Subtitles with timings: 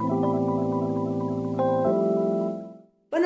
[0.00, 0.23] Thank you.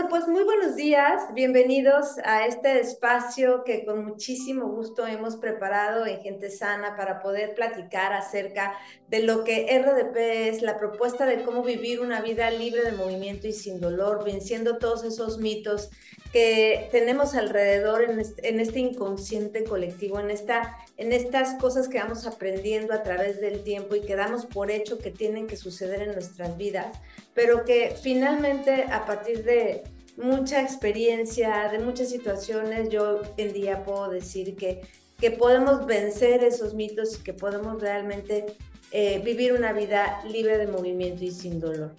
[0.09, 6.23] Pues muy buenos días, bienvenidos a este espacio que con muchísimo gusto hemos preparado en
[6.23, 8.73] Gente Sana para poder platicar acerca
[9.09, 10.17] de lo que RDP
[10.49, 14.79] es, la propuesta de cómo vivir una vida libre de movimiento y sin dolor, venciendo
[14.79, 15.91] todos esos mitos
[16.33, 22.95] que tenemos alrededor en este, inconsciente colectivo, en, esta, en estas cosas que vamos aprendiendo
[22.95, 26.57] a través del tiempo y que damos por hecho que tienen que suceder en nuestras
[26.57, 26.99] vidas,
[27.35, 29.85] pero que finalmente a partir de
[30.19, 34.83] mucha experiencia, de muchas situaciones, yo en día puedo decir que,
[35.19, 38.47] que podemos vencer esos mitos y que podemos realmente
[38.91, 41.95] eh, vivir una vida libre de movimiento y sin dolor.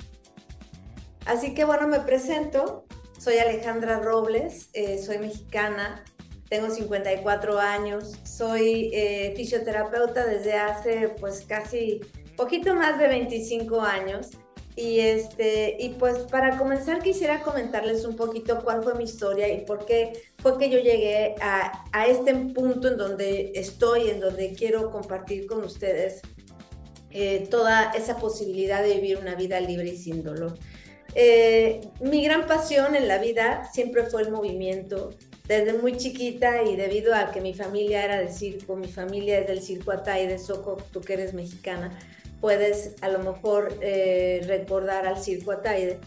[1.25, 2.85] Así que bueno, me presento.
[3.17, 6.05] Soy Alejandra Robles, eh, soy mexicana,
[6.47, 11.99] tengo 54 años, soy eh, fisioterapeuta desde hace pues casi
[12.37, 14.29] poquito más de 25 años.
[14.75, 19.65] Y, este, y pues para comenzar quisiera comentarles un poquito cuál fue mi historia y
[19.65, 24.53] por qué fue que yo llegué a, a este punto en donde estoy, en donde
[24.53, 26.21] quiero compartir con ustedes
[27.11, 30.57] eh, toda esa posibilidad de vivir una vida libre y sin dolor.
[31.15, 35.11] Eh, mi gran pasión en la vida siempre fue el movimiento.
[35.47, 39.47] Desde muy chiquita y debido a que mi familia era de circo, mi familia es
[39.47, 41.97] del circo Atay de Soco, tú que eres mexicana,
[42.41, 45.99] puedes a lo mejor eh, recordar al circo Ataide.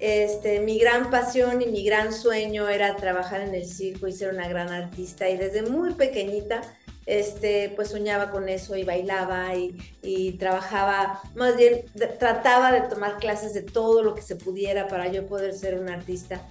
[0.00, 4.34] Este, mi gran pasión y mi gran sueño era trabajar en el circo y ser
[4.34, 6.62] una gran artista y desde muy pequeñita
[7.06, 11.84] este, pues soñaba con eso y bailaba y, trabajaba, más bien
[12.18, 15.88] trataba de tomar clases de todo lo que se pudiera para yo poder ser un
[15.88, 16.42] artista.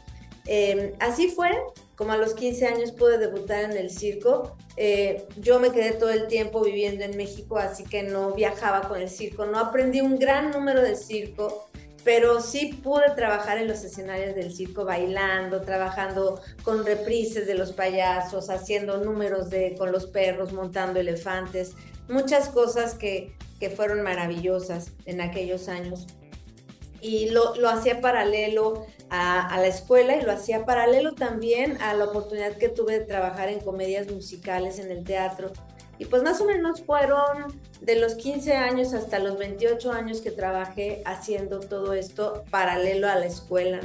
[0.46, 1.50] Em, así fue,
[1.96, 4.56] como a los 15 años pude debutar en el circo.
[4.78, 9.00] Eh, yo me quedé todo el tiempo viviendo en México, así que no viajaba con
[9.00, 11.70] el circo, no aprendí un gran número de circo
[12.04, 17.72] pero sí pude trabajar en los escenarios del circo bailando, trabajando con reprises de los
[17.72, 21.74] payasos, haciendo números de, con los perros, montando elefantes,
[22.10, 26.08] muchas cosas que, que fueron maravillosas en aquellos años.
[27.00, 28.86] Y lo, lo hacía paralelo
[29.16, 33.48] a, la escuela y lo hacía paralelo también a la oportunidad que tuve de trabajar
[33.48, 35.54] en comedias musicales en el teatro
[36.00, 40.32] y pues más o menos fueron de los 15 años hasta los 28 años que
[40.32, 43.80] trabajé haciendo todo esto paralelo a la escuela.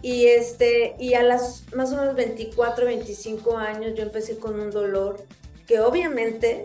[0.00, 4.70] Y, este, y a las más o menos 24, 25 años yo empecé con un
[4.70, 5.26] dolor
[5.66, 6.64] que obviamente,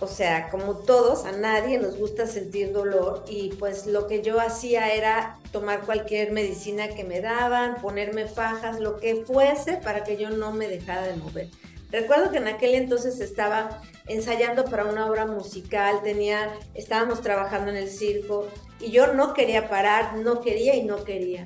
[0.00, 4.40] o sea, como todos, a nadie nos gusta sentir dolor y pues lo que yo
[4.40, 10.16] hacía era tomar cualquier medicina que me daban, ponerme fajas, lo que fuese para que
[10.16, 11.48] yo no me dejara de mover.
[11.90, 17.76] Recuerdo que en aquel entonces estaba ensayando para una obra musical, tenía, estábamos trabajando en
[17.76, 18.46] el circo
[18.78, 21.44] y yo no quería parar, no quería y no quería.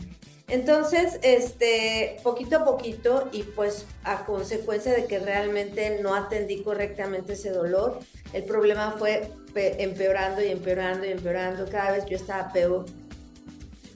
[0.52, 7.32] Entonces, este, poquito a poquito y pues a consecuencia de que realmente no atendí correctamente
[7.32, 8.00] ese dolor,
[8.34, 12.84] el problema fue empeorando y empeorando y empeorando, cada vez yo estaba peor.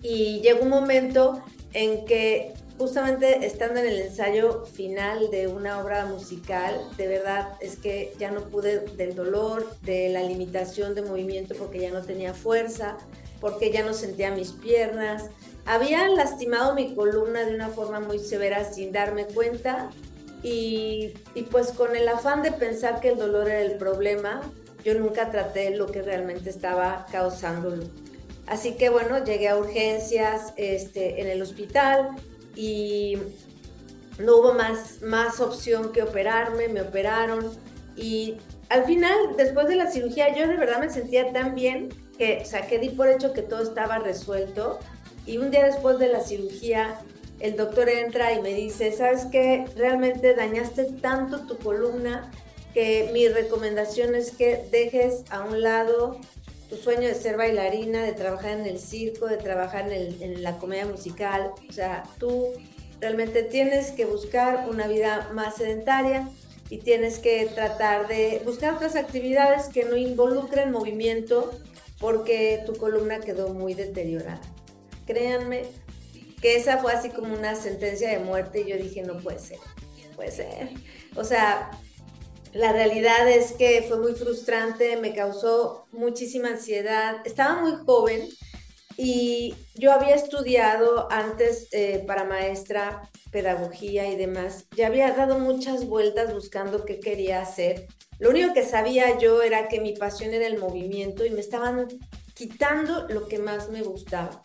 [0.01, 1.45] Y llegó un momento
[1.75, 7.77] en que justamente estando en el ensayo final de una obra musical, de verdad es
[7.77, 12.33] que ya no pude del dolor, de la limitación de movimiento porque ya no tenía
[12.33, 12.97] fuerza,
[13.43, 15.27] porque ya no sentía mis piernas.
[15.67, 19.91] Había lastimado mi columna de una forma muy severa sin darme cuenta
[20.43, 21.15] y,
[21.51, 24.41] pues con el afán de pensar que el dolor era el problema,
[24.85, 27.85] yo nunca traté lo que realmente estaba causándolo.
[28.47, 32.11] Así que bueno, llegué a urgencias este, en el hospital,
[32.57, 33.19] y
[34.19, 37.51] no hubo más, más opción que operarme, me operaron
[37.95, 38.39] y
[38.69, 41.89] al final, después de la cirugía, yo de verdad me sentía tan bien
[42.19, 44.81] que, o sea, que por hecho que todo estaba resuelto
[45.27, 47.01] y un día después de la cirugía,
[47.41, 49.67] el doctor entra y me dice, ¿sabes qué?
[49.77, 52.31] Realmente dañaste tanto tu columna
[52.73, 56.21] que mi recomendación es que dejes a un lado
[56.69, 60.87] tu sueño de ser bailarina, de trabajar en el circo, de trabajar en, la comedia
[60.87, 61.53] musical.
[61.69, 62.53] O sea, tú
[63.01, 66.29] realmente tienes que buscar una vida más sedentaria
[66.69, 71.53] y tienes que tratar de buscar otras actividades que no involucren movimiento
[72.01, 74.41] porque tu columna quedó muy deteriorada.
[75.07, 75.65] Créanme
[76.41, 79.59] que esa fue así como una sentencia de muerte y yo dije, no puede ser,
[80.15, 80.71] puede ser.
[81.15, 81.71] O sea,
[82.53, 87.17] la realidad es que fue muy frustrante, me causó muchísima ansiedad.
[87.25, 88.29] Estaba muy joven
[88.97, 94.67] y yo había estudiado antes eh, para maestra pedagogía y demás.
[94.75, 97.87] Ya había dado muchas vueltas buscando qué quería hacer.
[98.19, 101.89] Lo único que sabía yo era que mi pasión era el movimiento y me estaban
[102.35, 104.41] quitando lo que más me gustaba.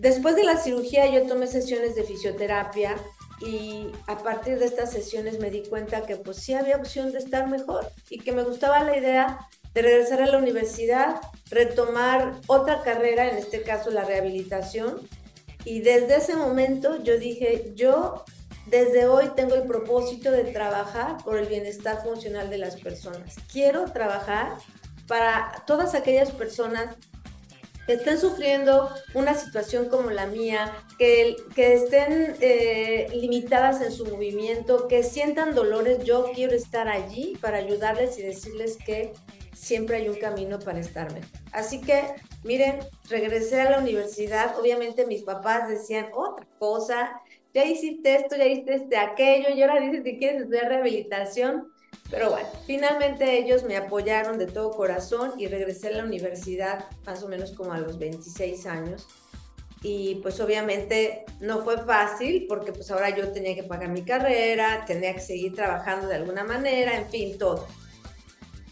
[0.00, 2.96] Después de la cirugía yo tomé sesiones de fisioterapia
[3.38, 7.18] y a partir de estas sesiones me di cuenta que pues sí había opción de
[7.18, 11.20] estar mejor y que me gustaba la idea de regresar a la universidad,
[11.50, 15.06] retomar otra carrera, en este caso la rehabilitación.
[15.66, 18.24] Y desde ese momento yo dije, yo
[18.68, 23.36] desde hoy tengo el propósito de trabajar por el bienestar funcional de las personas.
[23.52, 24.56] Quiero trabajar
[25.06, 26.96] para todas aquellas personas
[27.94, 34.88] estén sufriendo una situación como la mía, que, que estén eh, limitadas en su movimiento,
[34.88, 39.12] que sientan dolores, yo quiero estar allí para ayudarles y decirles que
[39.54, 41.08] siempre hay un camino para estar.
[41.52, 42.02] Así que,
[42.44, 42.78] miren,
[43.08, 47.20] regresé a la universidad, obviamente mis papás decían otra cosa,
[47.52, 51.69] ya hiciste esto, ya hiciste este, aquello, y ahora dices que quieres estudiar rehabilitación.
[52.10, 57.22] Pero bueno, finalmente ellos me apoyaron de todo corazón y regresé a la universidad más
[57.22, 59.06] o menos como a los 26 años.
[59.82, 64.84] Y pues obviamente no fue fácil porque pues ahora yo tenía que pagar mi carrera,
[64.86, 67.66] tenía que seguir trabajando de alguna manera, en fin, todo.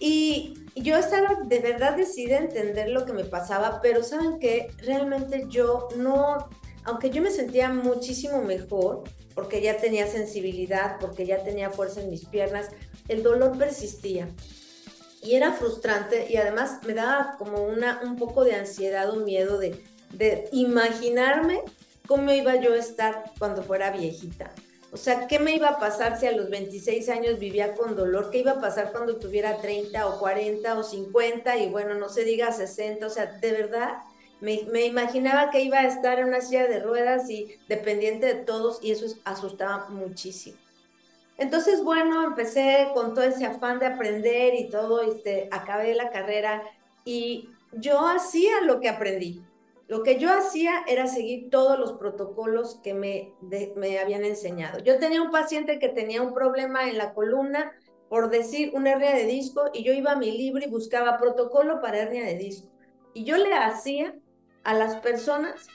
[0.00, 4.70] Y yo estaba de verdad decidida a entender lo que me pasaba, pero saben que
[4.78, 6.48] realmente yo no,
[6.84, 9.04] aunque yo me sentía muchísimo mejor,
[9.34, 12.68] porque ya tenía sensibilidad, porque ya tenía fuerza en mis piernas,
[13.08, 14.28] el dolor persistía.
[15.22, 19.58] Y era frustrante y además me daba como una, un poco de ansiedad o miedo
[19.58, 21.62] de, de imaginarme
[22.06, 24.52] cómo iba yo a estar cuando fuera viejita.
[24.90, 28.30] O sea, ¿qué me iba a pasar si a los 26 años vivía con dolor?
[28.30, 32.24] ¿Qué iba a pasar cuando tuviera 30 o 40 o 50 y bueno, no se
[32.24, 33.06] diga 60?
[33.06, 33.98] O sea, de verdad,
[34.40, 38.36] me, me, imaginaba que iba a estar en una silla de ruedas y dependiente de
[38.36, 40.56] todos y eso asustaba muchísimo.
[41.38, 46.64] Entonces, bueno, empecé con todo ese afán de aprender y todo, este, acabé la carrera
[47.04, 49.40] y yo hacía lo que aprendí.
[49.86, 53.32] Lo que yo hacía era seguir todos los protocolos que me,
[53.76, 54.80] me habían enseñado.
[54.80, 57.72] Yo tenía un paciente que tenía un problema en la columna,
[58.08, 61.80] por decir, una hernia de disco, y yo iba a mi libro y buscaba protocolo
[61.80, 62.68] para hernia de disco.
[63.14, 64.14] Y yo le hacía
[64.64, 65.68] a las personas,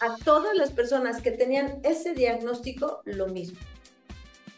[0.00, 3.58] a todas las personas que tenían ese diagnóstico, lo mismo.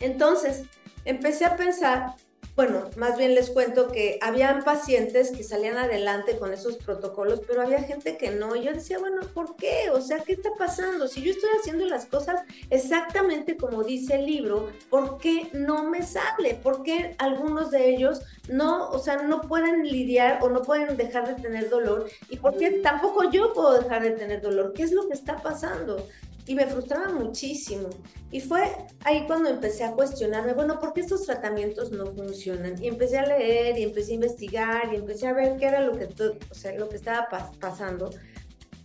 [0.01, 0.65] Entonces,
[1.05, 2.15] empecé a pensar
[2.57, 7.61] bueno, más bien les cuento que habían pacientes que salían adelante con esos protocolos, pero
[7.61, 8.57] había gente que no.
[8.57, 9.91] Yo decía, bueno, ¿por qué?
[9.93, 11.07] O sea, ¿qué está pasando?
[11.07, 12.41] Si yo estoy haciendo las cosas
[12.71, 16.55] exactamente como dice el libro, ¿por qué no me sale?
[16.55, 21.29] ¿Por qué algunos de ellos no, o sea, no pueden lidiar o no pueden dejar
[21.29, 22.09] de tener dolor?
[22.31, 24.73] ¿Y por qué tampoco yo puedo dejar de tener dolor?
[24.73, 26.09] ¿Qué es lo que está pasando?
[26.47, 27.89] Y me frustraba muchísimo.
[28.31, 28.63] Y fue
[29.05, 32.83] ahí cuando empecé a cuestionarme, bueno, ¿por qué estos tratamientos no funcionan?
[32.83, 35.97] Y empecé a leer y empecé a investigar y empecé a ver qué era lo
[35.97, 37.29] que, o sea, lo que estaba
[37.61, 38.11] pasando.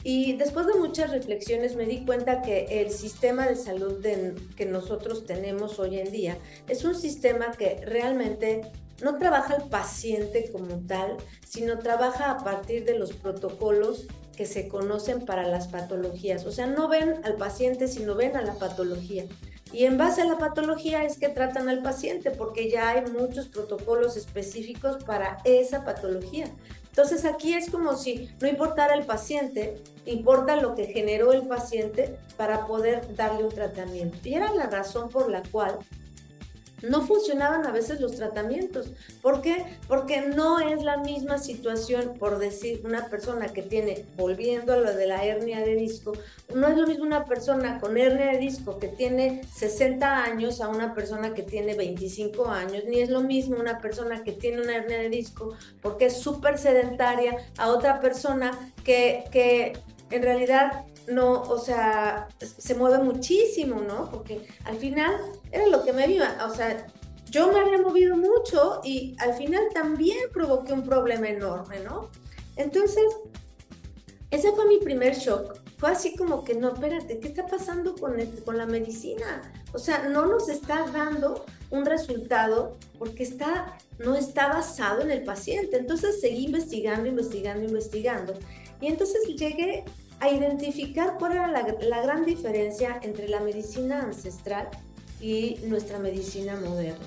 [0.03, 4.03] Y después de muchas reflexiones me di cuenta que el sistema de salud
[4.55, 8.61] que nosotros tenemos hoy en día es un sistema que realmente
[9.03, 11.17] no trabaja el paciente como tal,
[11.47, 16.45] sino trabaja a partir de los protocolos que se conocen para las patologías.
[16.45, 19.25] O sea, no ven al paciente, sino ven a la patología.
[19.73, 23.47] Y en base a la patología es que tratan al paciente, porque ya hay muchos
[23.47, 26.51] protocolos específicos para esa patología.
[26.89, 32.17] Entonces aquí es como si no importara el paciente, importa lo que generó el paciente
[32.35, 34.17] para poder darle un tratamiento.
[34.23, 35.79] Y era la razón por la cual
[36.81, 38.87] no funcionaban a veces los tratamientos.
[39.21, 39.65] ¿Por qué?
[39.87, 44.93] Porque no es la misma situación, por decir, una persona que tiene, volviendo a lo
[44.93, 46.13] de la hernia de disco,
[46.53, 50.67] no es lo mismo una persona con hernia de disco que tiene 60 años a
[50.67, 54.75] una persona que tiene 25 años, ni es lo mismo una persona que tiene una
[54.75, 58.51] hernia de disco porque es súper sedentaria a otra persona
[58.83, 59.73] que, que
[60.11, 64.09] en realidad no, o sea, se mueve muchísimo, ¿no?
[64.11, 65.13] Porque al final
[65.51, 66.85] era lo que me iba, o sea,
[67.29, 72.09] yo me había movido mucho y al final también provoqué un problema enorme, ¿no?
[72.57, 73.05] Entonces,
[74.31, 75.55] ese fue mi primer shock.
[75.77, 78.13] Fue así como que, no, espérate, ¿qué está pasando con,
[78.45, 79.41] con la medicina?
[79.73, 85.23] O sea, no nos está dando un resultado porque está, no está basado en el
[85.23, 85.77] paciente.
[85.77, 88.33] Entonces seguí investigando, investigando, investigando.
[88.79, 89.85] Y entonces llegué
[90.21, 94.69] a identificar cuál era la, gran diferencia entre la medicina ancestral
[95.19, 97.05] y nuestra medicina moderna.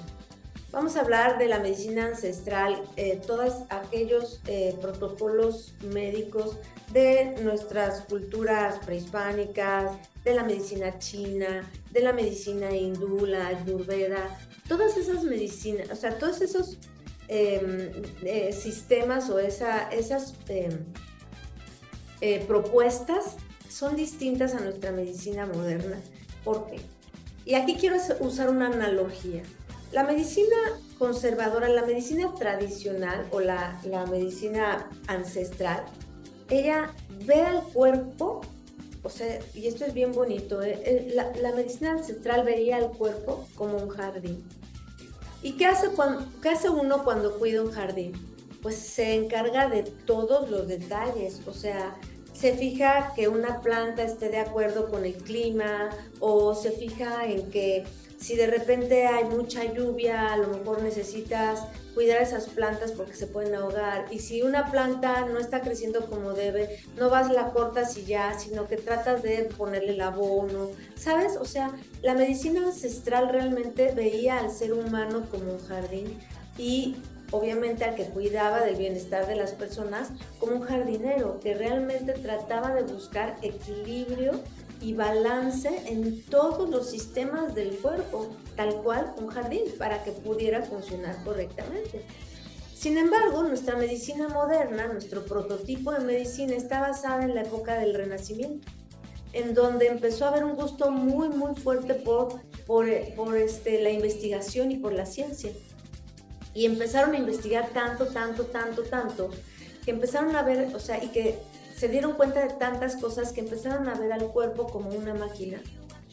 [0.72, 6.58] Vamos a hablar de la medicina ancestral, eh, todos aquellos eh, protocolos médicos
[6.92, 9.92] de nuestras culturas prehispánicas,
[10.24, 16.18] de la medicina china, de la medicina hindú, la ayurveda, todas esas medicinas, o sea,
[16.18, 16.78] todos esos
[17.28, 17.92] em,
[18.24, 20.84] eh, sistemas o esa, esas em,
[22.26, 23.36] eh, propuestas
[23.68, 26.00] son distintas a nuestra medicina moderna.
[26.42, 26.80] ¿Por qué?
[27.44, 29.42] Y aquí quiero usar una analogía.
[29.92, 30.56] La medicina
[30.96, 33.78] conservadora, la medicina tradicional o la,
[34.10, 35.84] medicina ancestral,
[36.48, 36.94] ella
[37.26, 38.40] ve al cuerpo,
[39.02, 40.80] o sea, y esto es bien bonito, ¿eh?
[40.82, 44.42] Eh, la, la, medicina ancestral veía al cuerpo como un jardín.
[45.42, 48.12] ¿Y qué hace, cuando, qué hace uno cuando cuida un jardín?
[48.62, 51.94] Pues se encarga de todos los detalles, o sea,
[52.34, 57.50] se fija que una planta esté de acuerdo con el clima o se fija en
[57.50, 57.84] que
[58.18, 61.62] si de repente hay mucha lluvia, a lo mejor necesitas
[61.94, 64.06] cuidar esas plantas porque se pueden ahogar.
[64.10, 68.38] Y si una planta no está creciendo como debe, no vas, la cortas y ya,
[68.38, 70.70] sino que tratas de ponerle el abono.
[70.96, 71.36] ¿Sabes?
[71.36, 71.70] O sea,
[72.02, 76.18] la medicina ancestral realmente veía al ser humano como un jardín
[76.56, 76.96] y
[77.34, 82.72] obviamente al que cuidaba del bienestar de las personas como un jardinero, que realmente trataba
[82.72, 84.40] de buscar equilibrio
[84.80, 90.62] y balance en todos los sistemas del cuerpo, tal cual un jardín, para que pudiera
[90.62, 92.04] funcionar correctamente.
[92.72, 97.94] Sin embargo, nuestra medicina moderna, nuestro prototipo de medicina está basada en la época del
[97.94, 98.68] Renacimiento,
[99.32, 102.86] en donde empezó a haber un gusto muy, muy fuerte por, por,
[103.16, 105.50] por este, la investigación y por la ciencia.
[106.54, 109.30] Y empezaron a investigar tanto, tanto, tanto, tanto,
[109.84, 111.38] que empezaron a ver, o sea, y que
[111.76, 115.60] se dieron cuenta de tantas cosas que empezaron a ver al cuerpo como una máquina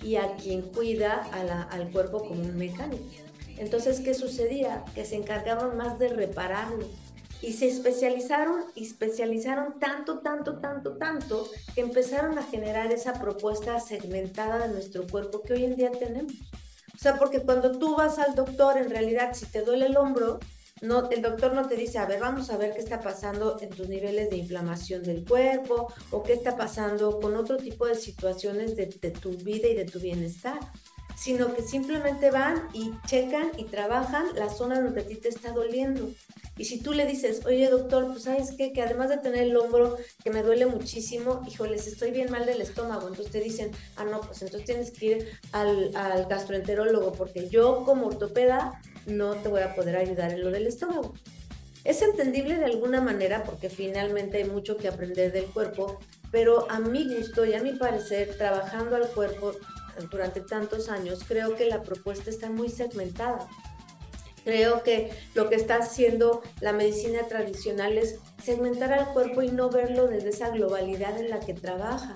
[0.02, 1.28] y a quien cuida
[1.70, 3.04] al cuerpo como un mecánico.
[3.58, 4.84] Entonces, ¿qué sucedía?
[4.96, 6.88] Que se encargaban más de repararlo
[7.42, 13.80] y se especializaron y especializaron tanto, tanto, tanto, tanto que empezaron a generar esa propuesta
[13.80, 16.34] segmentada de nuestro cuerpo que hoy en día tenemos.
[17.02, 20.38] O sea, porque cuando tú vas al doctor, en realidad, si te duele el hombro,
[20.84, 23.72] no, el doctor no te dice, a ver, vamos a ver qué está pasando en
[23.72, 28.76] tus niveles de inflamación del cuerpo o qué está pasando con otro tipo de situaciones
[28.76, 30.60] de, de tu vida y de tu bienestar,
[31.22, 35.52] sino que simplemente van y checan y trabajan la zona donde a ti te está
[35.52, 36.10] doliendo.
[36.58, 39.56] Y si tú le dices, oye doctor, pues sabes qué, que además de tener el
[39.56, 44.04] hombro que me duele muchísimo, híjoles, estoy bien mal del estómago, entonces te dicen, ah,
[44.04, 49.48] no, pues entonces tienes que ir al, al gastroenterólogo, porque yo como ortopeda no te
[49.48, 51.14] voy a poder ayudar en lo del estómago.
[51.84, 56.00] Es entendible de alguna manera porque finalmente hay mucho que aprender del cuerpo,
[56.32, 59.54] pero a mi gusto y a mi parecer, trabajando al cuerpo
[60.10, 63.48] durante tantos años, creo que la propuesta está muy segmentada.
[64.44, 69.70] Creo que lo que está haciendo la medicina tradicional es segmentar al cuerpo y no
[69.70, 72.16] verlo desde esa globalidad en la que trabaja.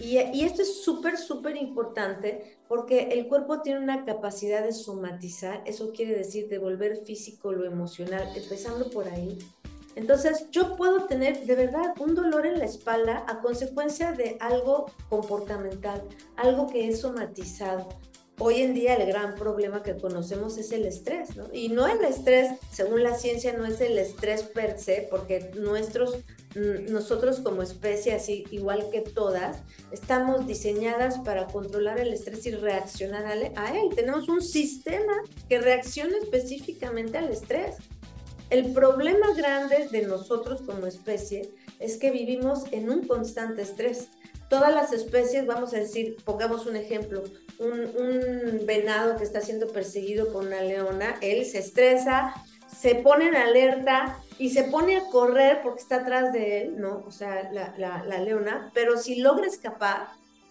[0.00, 5.90] Y, esto es súper, súper importante porque el cuerpo tiene una capacidad de somatizar, eso
[5.92, 9.38] quiere decir de volver físico lo emocional, empezando por ahí.
[9.96, 14.86] Entonces, yo puedo tener de verdad un dolor en la espalda a consecuencia de algo
[15.08, 16.02] comportamental,
[16.36, 17.88] algo que es somatizado.
[18.40, 21.44] Hoy en día el gran problema que conocemos es el estrés, ¿no?
[21.52, 26.18] Y no el estrés, según la ciencia, no es el estrés per se, porque nuestros
[26.54, 29.58] Mm, nosotros como especie, así igual que todas,
[29.90, 33.88] estamos diseñadas para controlar el estrés y reaccionar a él.
[33.94, 35.14] Tenemos un sistema
[35.48, 37.76] que reacciona específicamente al estrés.
[38.50, 44.08] El problema grande de nosotros como especie es que vivimos en un constante estrés.
[44.48, 47.24] Todas las especies, vamos a decir, pongamos un ejemplo,
[47.58, 52.34] un, venado que está siendo perseguido por una leona, él se estresa,
[52.68, 57.04] se pone en alerta, y se pone a correr porque está atrás de él, ¿no?
[57.06, 60.08] O sea, la, la, leona, pero si logra escapar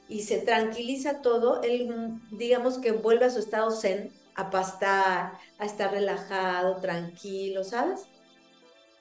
[0.07, 5.65] y se tranquiliza todo, él, digamos que vuelve a su estado zen, a pastar, a
[5.65, 8.07] estar relajado, tranquilo, ¿sabes?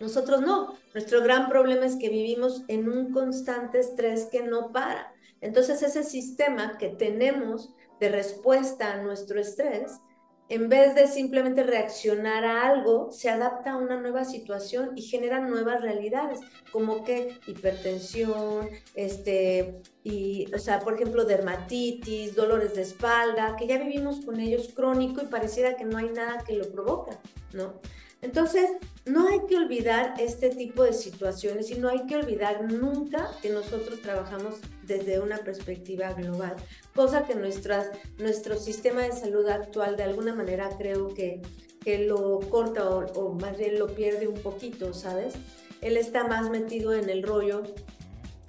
[0.00, 0.76] Nosotros no.
[0.94, 5.14] Nuestro gran problema es que vivimos en un constante estrés que no para.
[5.40, 7.70] Entonces ese sistema que tenemos
[8.00, 10.00] de respuesta a nuestro estrés
[10.48, 15.40] en vez de simplemente reaccionar a algo, se adapta a una nueva situación y genera
[15.40, 16.40] nuevas realidades,
[16.72, 23.78] como que hipertensión, este, y, o sea, por ejemplo, dermatitis, dolores de espalda, que ya
[23.78, 27.18] vivimos con ellos crónico y pareciera que no hay nada que lo provoca,
[27.52, 27.80] ¿no?
[28.20, 28.70] Entonces,
[29.04, 33.50] no hay que olvidar este tipo de situaciones y no hay que olvidar nunca que
[33.50, 36.54] nosotros trabajamos desde una perspectiva global,
[36.94, 41.42] cosa que nuestro sistema de salud actual de alguna manera creo que,
[41.84, 45.34] que lo corta o, o más bien lo pierde un poquito, ¿sabes?
[45.80, 47.62] Él está más metido en el rollo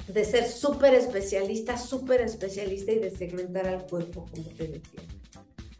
[0.08, 5.02] de ser súper especialista, súper especialista y de segmentar al cuerpo, como te decía.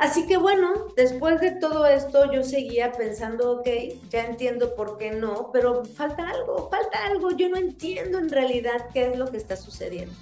[0.04, 3.70] Así que bueno, después de todo esto yo seguía pensando, ok,
[4.10, 8.90] ya entiendo por qué no, pero falta algo, falta algo, yo no entiendo en realidad
[8.94, 10.14] qué es lo que está sucediendo.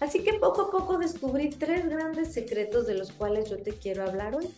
[0.00, 4.02] Así que poco a poco descubrí tres grandes secretos de los cuales yo te quiero
[4.02, 4.52] hablar hoy.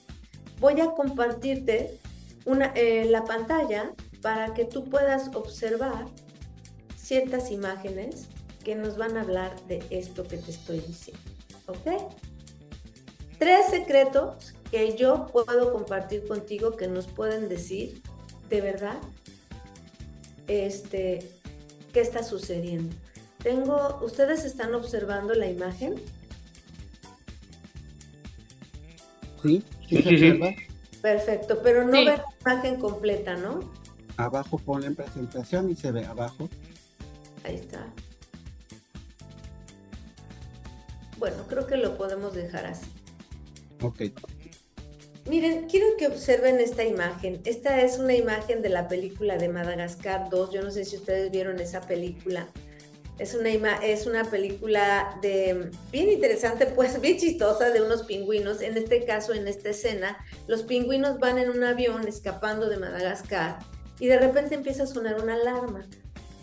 [0.61, 1.99] Voy a compartirte
[2.47, 6.07] una, eh, la pantalla para que tú puedas observar
[6.97, 8.29] ciertas imágenes
[8.65, 11.23] que nos van a hablar de esto que te estoy diciendo.
[11.67, 12.03] ¿Ok?
[13.39, 18.03] Tres secretos que yo puedo compartir contigo que nos pueden decir
[18.49, 18.99] de verdad
[20.47, 21.31] este,
[21.93, 22.95] qué está sucediendo.
[23.43, 25.95] Tengo, ¿ustedes están observando la imagen?
[29.43, 30.41] Sí, sí, sí,
[31.01, 33.61] Perfecto, pero no ve la imagen completa, ¿no?
[34.19, 36.49] Abajo ponen presentación y se ve abajo.
[37.45, 37.87] Ahí está.
[41.19, 42.87] Bueno, creo que lo podemos dejar así.
[43.81, 44.03] Ok.
[45.27, 47.41] Miren, quiero que observen esta imagen.
[47.45, 50.51] Esta es una imagen de la película de Madagascar 2.
[50.51, 52.49] Yo no sé si ustedes vieron esa película.
[53.19, 58.63] Es una, es una película de, bien interesante, pues bien chistosa, de unos pingüinos.
[58.63, 63.59] En este caso, en esta escena, los pingüinos van en un avión escapando de Madagascar
[63.99, 65.87] y de repente empieza a sonar una alarma.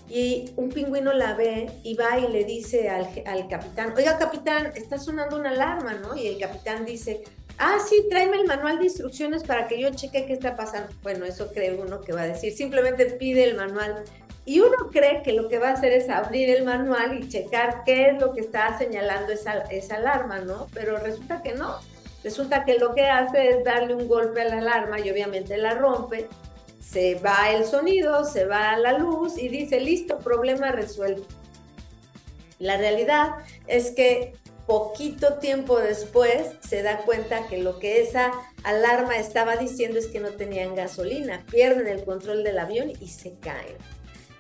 [0.08, 4.72] Y un pingüino la ve y va y le dice al, al capitán, oiga capitán,
[4.76, 6.16] está sonando una alarma, ¿no?
[6.16, 7.24] Y el capitán dice,
[7.58, 10.94] ah, sí, tráeme el manual de instrucciones para que yo cheque qué está pasando.
[11.04, 14.04] Bueno, eso cree uno que va a decir, simplemente pide el manual
[14.48, 17.84] y uno cree que lo que va a hacer es abrir el manual y checar
[17.84, 20.68] qué es lo que está señalando esa, esa alarma, ¿no?
[20.74, 21.76] Pero resulta que no.
[22.24, 25.74] Resulta que lo que hace es darle un golpe a la alarma y obviamente la
[25.74, 26.30] rompe.
[26.80, 31.28] Se va el sonido, se va la luz y dice, listo, problema resuelto.
[32.60, 33.32] La realidad
[33.68, 34.34] es que
[34.68, 38.32] poquito tiempo después se da cuenta que lo que esa
[38.64, 43.34] alarma estaba diciendo es que no tenían gasolina, pierden el control del avión y se
[43.40, 43.78] caen.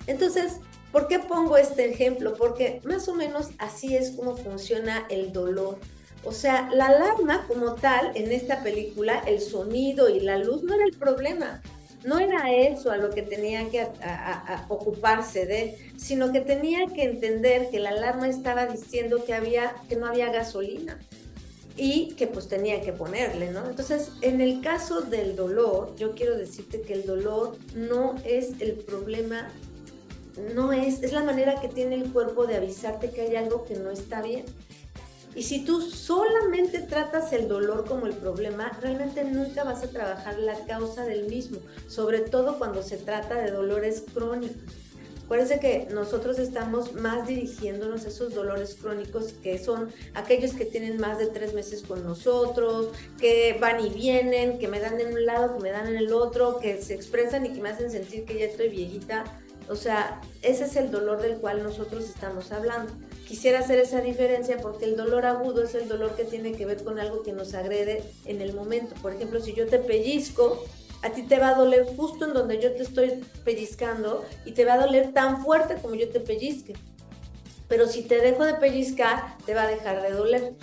[0.05, 0.57] Entonces,
[0.91, 2.35] ¿por qué pongo este ejemplo?
[2.35, 5.79] Porque más o menos así es como funciona el dolor.
[6.25, 10.75] O sea, la alarma como tal en esta película, el sonido y la luz no
[10.75, 11.61] era el problema.
[12.07, 13.85] No era eso a lo que tenía que
[14.69, 19.97] ocuparse de, sino que tenía que entender que la alarma estaba diciendo que había que
[19.97, 20.97] no había gasolina
[21.75, 23.69] y que pues tenía que ponerle, ¿no?
[23.69, 28.75] Entonces, en el caso del dolor, yo quiero decirte que el dolor no es el
[28.75, 29.51] problema
[30.55, 33.75] no es, es la manera que tiene el cuerpo de avisarte que hay algo que
[33.75, 34.45] no está bien.
[35.37, 40.39] Y si tú solamente tratas el dolor como el problema, realmente nunca vas a trabajar
[40.39, 44.57] la causa del mismo, sobre todo cuando se trata de dolores crónicos.
[45.25, 50.99] Acuérdense que nosotros estamos más dirigiéndonos a esos dolores crónicos que son aquellos que tienen
[50.99, 52.87] más de tres meses con nosotros,
[53.19, 56.13] que van y vienen, que me dan en un lado, que me dan en el
[56.13, 59.23] otro, que se expresan y que me hacen sentir que ya estoy viejita
[59.69, 62.93] o sea, ese es el dolor del cual nosotros estamos hablando.
[63.27, 66.83] Quisiera hacer esa diferencia porque el dolor agudo es el dolor que tiene que ver
[66.83, 68.95] con algo que nos agrede en el momento.
[69.01, 70.63] Por ejemplo, si yo te pellizco,
[71.03, 74.63] a ti te va a doler justo en donde yo te estoy pellizcando y te
[74.63, 76.73] va a doler tan fuerte como yo te pellizque.
[77.67, 80.53] Pero si te dejo de pellizcar, te va a dejar de doler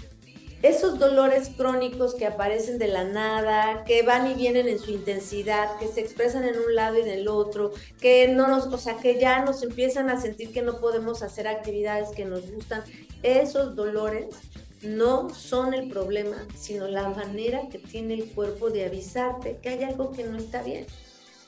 [0.63, 5.79] esos dolores crónicos que aparecen de la nada, que van y vienen en su intensidad,
[5.79, 8.97] que se expresan en un lado y en el otro, que no nos, o sea,
[8.97, 12.83] que ya nos empiezan a sentir que no podemos hacer actividades que nos gustan,
[13.23, 14.27] esos dolores
[14.83, 19.83] no son el problema, sino la manera que tiene el cuerpo de avisarte que hay
[19.83, 20.87] algo que no está bien.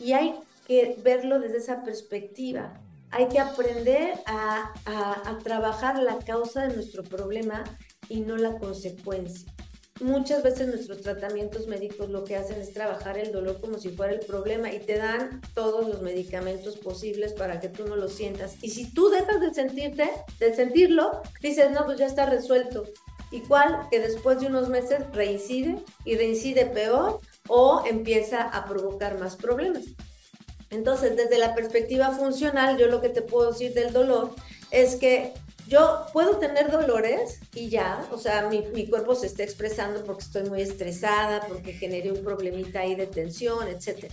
[0.01, 0.35] Y hay
[0.67, 2.81] que verlo desde esa perspectiva.
[3.11, 7.65] Hay que aprender a, a trabajar la causa de nuestro problema
[8.09, 9.53] y no la consecuencia.
[10.01, 14.13] Muchas veces nuestros tratamientos médicos lo que hacen es trabajar el dolor como si fuera
[14.13, 18.57] el problema y te dan todos los medicamentos posibles para que tú no lo sientas.
[18.63, 22.85] Y si tú dejas de sentirte, de sentirlo, dices, no, pues ya está resuelto.
[23.33, 29.35] Igual que después de unos meses reincide y reincide peor o empieza a provocar más
[29.37, 29.85] problemas.
[30.71, 34.35] Entonces, desde la perspectiva funcional, yo lo que te puedo decir del dolor
[34.71, 35.33] es que
[35.67, 40.23] yo puedo tener dolores y ya, o sea, mi, mi, cuerpo se está expresando porque
[40.23, 44.11] estoy muy estresada, porque generé un problemita ahí de tensión, etc.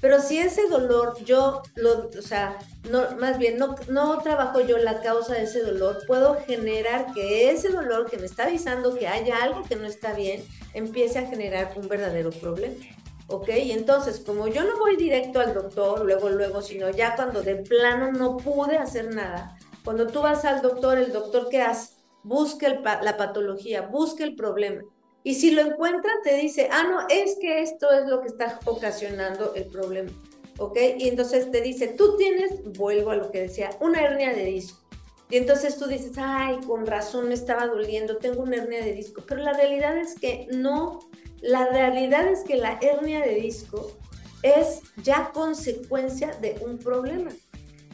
[0.00, 2.58] Pero si ese dolor yo, lo, o sea,
[2.90, 7.50] no, más bien no, no trabajo yo la causa de ese dolor, puedo generar que
[7.50, 11.28] ese dolor que me está avisando que haya algo que no está bien, empiece a
[11.28, 12.84] generar un verdadero problema.
[13.28, 13.48] ¿ok?
[13.64, 17.56] Y entonces, como yo no voy directo al doctor, luego, luego, sino ya cuando de
[17.56, 21.94] plano no pude hacer nada, cuando tú vas al doctor, el doctor ¿qué hace?
[22.22, 24.82] Busca la patología, busca el problema.
[25.24, 28.58] Y si lo encuentran, te dice, ah, no, es que esto es lo que está
[28.64, 30.10] ocasionando el problema.
[30.58, 30.76] ¿Ok?
[30.98, 34.78] Y entonces te dice, tú tienes, vuelvo a lo que decía, una hernia de disco.
[35.30, 39.22] Y entonces tú dices, ay, con razón me estaba doliendo, tengo una hernia de disco.
[39.26, 41.00] Pero la realidad es que no,
[41.40, 43.92] la realidad es que la hernia de disco
[44.42, 47.30] es ya consecuencia de un problema.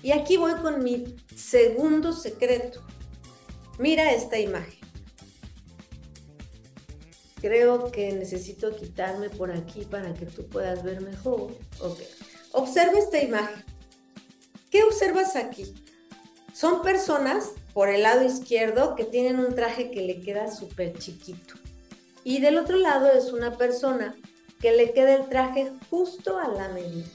[0.02, 2.80] Y aquí voy con mi segundo secreto.
[3.78, 4.78] Mira esta imagen.
[7.40, 11.52] Creo que necesito quitarme por aquí para que tú puedas ver mejor.
[11.80, 12.00] Ok.
[12.52, 13.64] Observa esta imagen.
[14.70, 15.72] ¿Qué observas aquí?
[16.52, 21.54] Son personas por el lado izquierdo que tienen un traje que le queda súper chiquito.
[22.24, 24.16] Y del otro lado es una persona
[24.60, 27.06] que le queda el traje justo a la medida.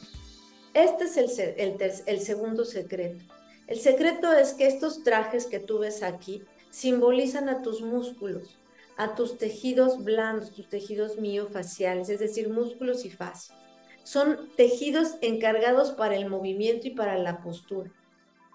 [0.73, 3.23] Este es el, segundo secreto.
[3.67, 8.57] El secreto es que estos trajes que tú ves aquí simbolizan a tus músculos,
[8.97, 13.57] a tus tejidos blandos, tus tejidos miofaciales, es decir, músculos y fascias.
[14.03, 17.91] Son tejidos encargados para el movimiento y para la postura.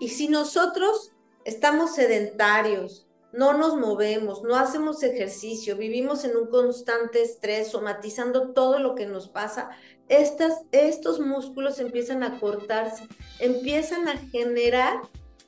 [0.01, 1.13] Y si nosotros
[1.45, 8.79] estamos sedentarios, no nos movemos, no hacemos ejercicio, vivimos en un constante estrés, somatizando todo
[8.79, 9.71] lo que nos pasa,
[10.09, 13.07] estas, estos músculos empiezan a cortarse,
[13.39, 15.03] empiezan a generar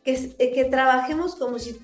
[0.05, 1.79] que, que trabajemos como si,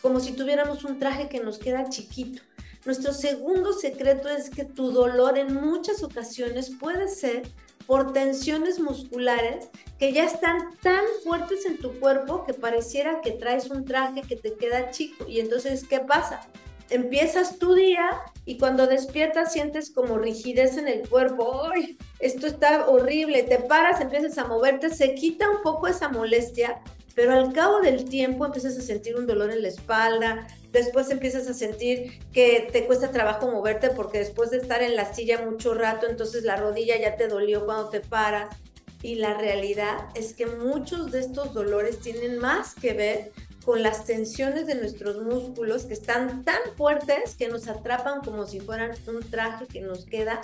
[0.00, 2.42] como si tuviéramos un traje que nos queda chiquito.
[2.84, 7.42] Nuestro segundo secreto es que tu dolor en muchas ocasiones puede ser
[7.86, 13.70] por tensiones musculares que ya están tan fuertes en tu cuerpo que pareciera que traes
[13.70, 15.24] un traje que te queda chico.
[15.26, 16.48] Y entonces, ¿qué pasa?
[16.90, 18.08] Empiezas tu día
[18.44, 21.64] y cuando despiertas sientes como rigidez en el cuerpo.
[21.72, 21.98] ¡Ay!
[22.18, 23.42] Esto está horrible.
[23.42, 26.80] Te paras, empiezas a moverte, se quita un poco esa molestia,
[27.14, 31.46] pero al cabo del tiempo empiezas a sentir un dolor en la espalda, después empiezas
[31.48, 35.74] a sentir que te cuesta trabajo moverte porque después de estar en la silla mucho
[35.74, 38.54] rato, entonces la rodilla ya te dolió cuando te paras.
[39.00, 43.32] Y la realidad es que muchos de estos dolores tienen más que ver
[43.68, 48.60] con las tensiones de nuestros músculos que están tan fuertes que nos atrapan como si
[48.60, 50.40] fueran un traje que nos queda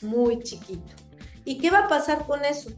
[0.00, 0.94] muy chiquito.
[1.44, 2.70] ¿Y qué va a pasar con eso?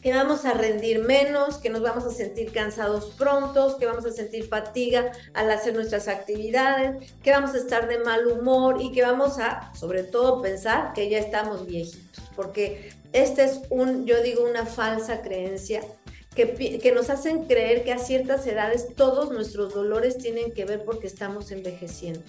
[0.00, 4.12] que vamos a rendir menos, que nos vamos a sentir cansados prontos, que vamos a
[4.12, 9.02] sentir fatiga al hacer nuestras actividades, que vamos a estar de mal humor y que
[9.02, 14.44] vamos a, sobre todo, pensar que ya estamos viejitos, porque este es un, yo digo,
[14.44, 15.82] una falsa creencia
[16.46, 21.08] que, nos hacen creer que a ciertas edades todos nuestros dolores tienen que ver porque
[21.08, 22.20] estamos envejeciendo.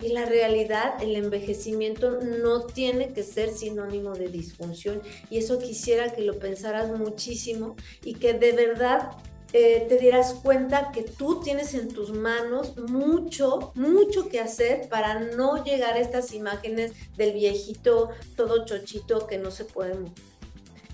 [0.00, 5.00] Y la realidad, el envejecimiento no tiene que ser sinónimo de disfunción.
[5.30, 9.10] Y eso quisiera que lo pensaras muchísimo y que de verdad
[9.52, 15.20] eh, te dieras cuenta que tú tienes en tus manos mucho, mucho que hacer para
[15.20, 20.31] no llegar a estas imágenes del viejito todo chochito que no se puede mover.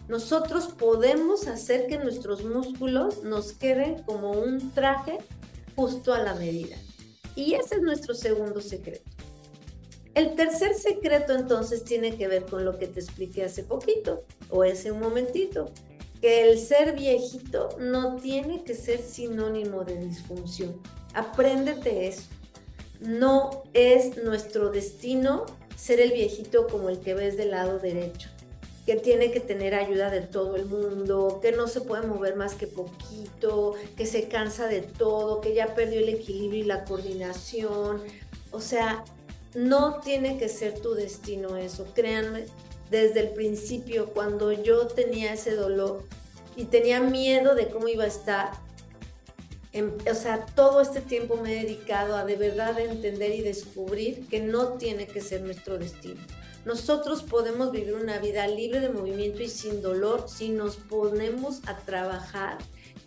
[0.09, 5.19] Nosotros podemos hacer que nuestros músculos nos queden como un traje
[5.77, 6.77] justo a la medida.
[7.37, 9.05] Y ese es nuestro segundo secreto.
[10.15, 14.65] El tercer secreto entonces tiene que ver con lo que te expliqué hace poquito o
[14.65, 15.71] ese un momentito,
[16.23, 20.81] que el ser viejito no tiene que ser sinónimo de disfunción.
[21.13, 22.25] Apréndete eso.
[23.01, 25.45] No es nuestro destino
[25.77, 28.31] ser el viejito como el que ves del lado derecho
[28.89, 32.55] que tiene que tener ayuda de todo el mundo, que no se puede mover más
[32.55, 38.01] que poquito, que se cansa de todo, que ya perdió el equilibrio y la coordinación.
[38.51, 39.05] O sea,
[39.55, 41.87] no tiene que ser tu destino eso.
[41.95, 42.47] Créanme,
[42.89, 46.05] desde el principio, cuando yo tenía ese dolor
[46.57, 48.53] y tenía miedo de cómo iba a estar,
[50.11, 54.41] o sea, todo este tiempo me he dedicado a de verdad entender y descubrir que
[54.41, 56.23] no tiene que ser nuestro destino.
[56.65, 61.77] Nosotros podemos vivir una vida libre de movimiento y sin dolor si nos ponemos a
[61.79, 62.59] trabajar.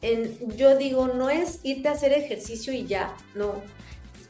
[0.02, 3.62] En, yo digo, no es irte a hacer ejercicio y ya, no.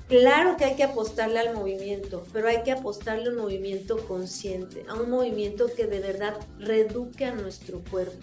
[0.09, 4.83] Claro que hay que apostarle al movimiento, pero hay que apostarle a un movimiento consciente,
[4.89, 8.17] a un movimiento que de verdad reduque a nuestro cuerpo.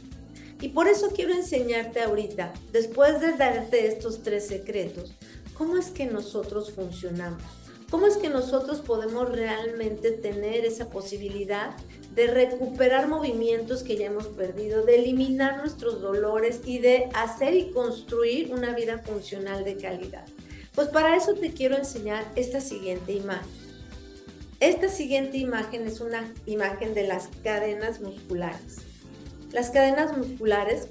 [0.61, 5.14] Y por eso quiero enseñarte ahorita, después de darte estos tres secretos,
[5.54, 7.57] cómo es que nosotros funcionamos.
[7.90, 11.74] ¿Cómo es que nosotros podemos realmente tener esa posibilidad
[12.14, 17.70] de recuperar movimientos que ya hemos perdido, de eliminar nuestros dolores y de hacer y
[17.70, 20.27] construir una vida funcional de calidad?
[20.74, 23.48] Pues para eso te quiero enseñar esta siguiente imagen.
[24.61, 28.79] Esta siguiente imagen es una imagen de las cadenas musculares.
[29.51, 30.88] Las cadenas musculares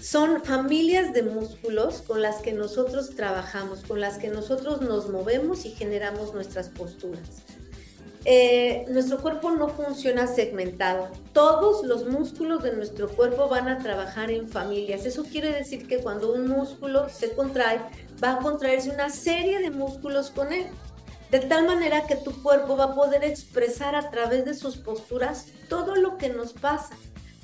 [0.00, 5.64] son familias de músculos con las que nosotros trabajamos, con las que nosotros nos movemos
[5.64, 7.42] y generamos nuestras posturas.
[8.24, 11.08] Eh, nuestro cuerpo no funciona segmentado.
[11.32, 15.06] Todos los músculos de nuestro cuerpo van a trabajar en familias.
[15.06, 17.80] Eso quiere decir que cuando un músculo se contrae,
[18.22, 20.66] va a contraerse una serie de músculos con él.
[21.30, 25.46] De tal manera que tu cuerpo va a poder expresar a través de sus posturas
[25.68, 26.96] todo lo que nos pasa.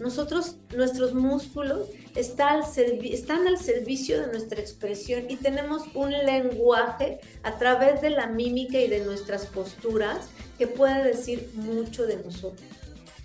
[0.05, 8.03] Nosotros, nuestros músculos están al, servicio de nuestra expresión y tenemos un lenguaje a través
[8.03, 12.69] de la mímica y de nuestras posturas que puede decir mucho de nosotros.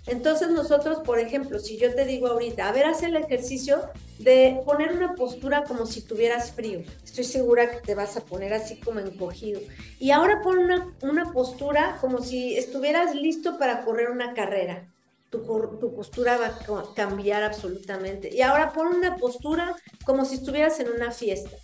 [0.06, 3.82] Entonces nosotros, por ejemplo, si yo te digo ahorita, a ver, haz el ejercicio
[4.18, 6.80] de poner una postura como si tuvieras frío.
[7.04, 9.60] Estoy segura que te vas a poner así como encogido.
[9.98, 10.60] Y ahora pon
[11.02, 14.88] una postura como si estuvieras listo para correr una carrera
[15.30, 18.34] tu, postura va a cambiar absolutamente.
[18.34, 21.56] Y ahora pon una postura como si estuvieras en una fiesta,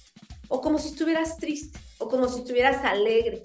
[0.49, 3.43] o como si estuvieras triste, o como si estuvieras alegre.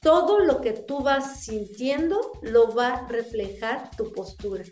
[0.00, 4.64] Todo lo que tú vas sintiendo lo va a reflejar tu postura.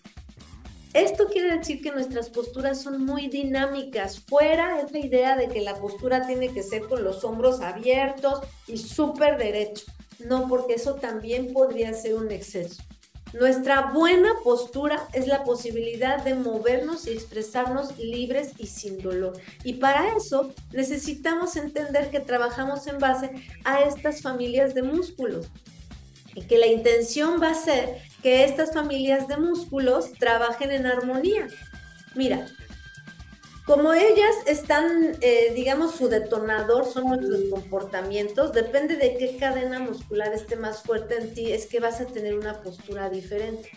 [0.94, 4.20] Esto quiere decir que nuestras posturas son muy dinámicas.
[4.20, 8.78] Fuera esa idea de que la postura tiene que ser con los hombros abiertos y
[8.78, 9.84] súper derecho.
[10.18, 12.82] No, porque eso también podría ser un exceso.
[13.34, 19.38] Nuestra buena postura es la posibilidad de movernos y expresarnos libres y sin dolor.
[19.64, 23.30] Y para eso necesitamos entender que trabajamos en base
[23.64, 25.46] a estas familias de músculos
[26.34, 31.48] y que la intención va a ser que estas familias de músculos trabajen en armonía.
[32.14, 32.46] Mira,
[33.68, 40.32] como ellas están, eh, digamos, su detonador son nuestros comportamientos, depende de qué cadena muscular
[40.32, 43.70] esté más fuerte en ti, es que vas a tener una postura diferente.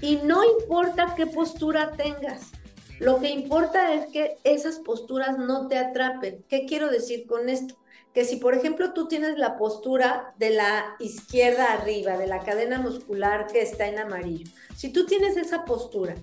[0.00, 2.52] Y no importa qué postura tengas,
[3.00, 6.44] lo que importa es que esas posturas no te atrapen.
[6.48, 7.74] ¿Qué quiero decir con esto?
[8.14, 12.78] Que si, por ejemplo, tú tienes la postura de la izquierda arriba, de la cadena
[12.78, 16.14] muscular que está en amarillo, si tú tienes esa postura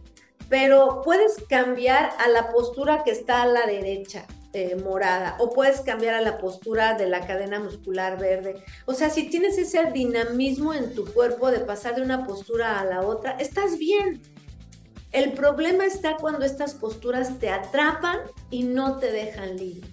[0.50, 4.26] pero puedes cambiar a la postura que está a la derecha.
[4.52, 8.56] Eh, morada o puedes cambiar a la postura de la cadena muscular verde.
[8.88, 12.86] O sea, si tienes ese dinamismo en tu cuerpo de pasar de una postura a
[12.86, 14.20] la otra, estás bien.
[15.12, 19.88] El problema está cuando estas posturas te atrapan y no te dejan libre.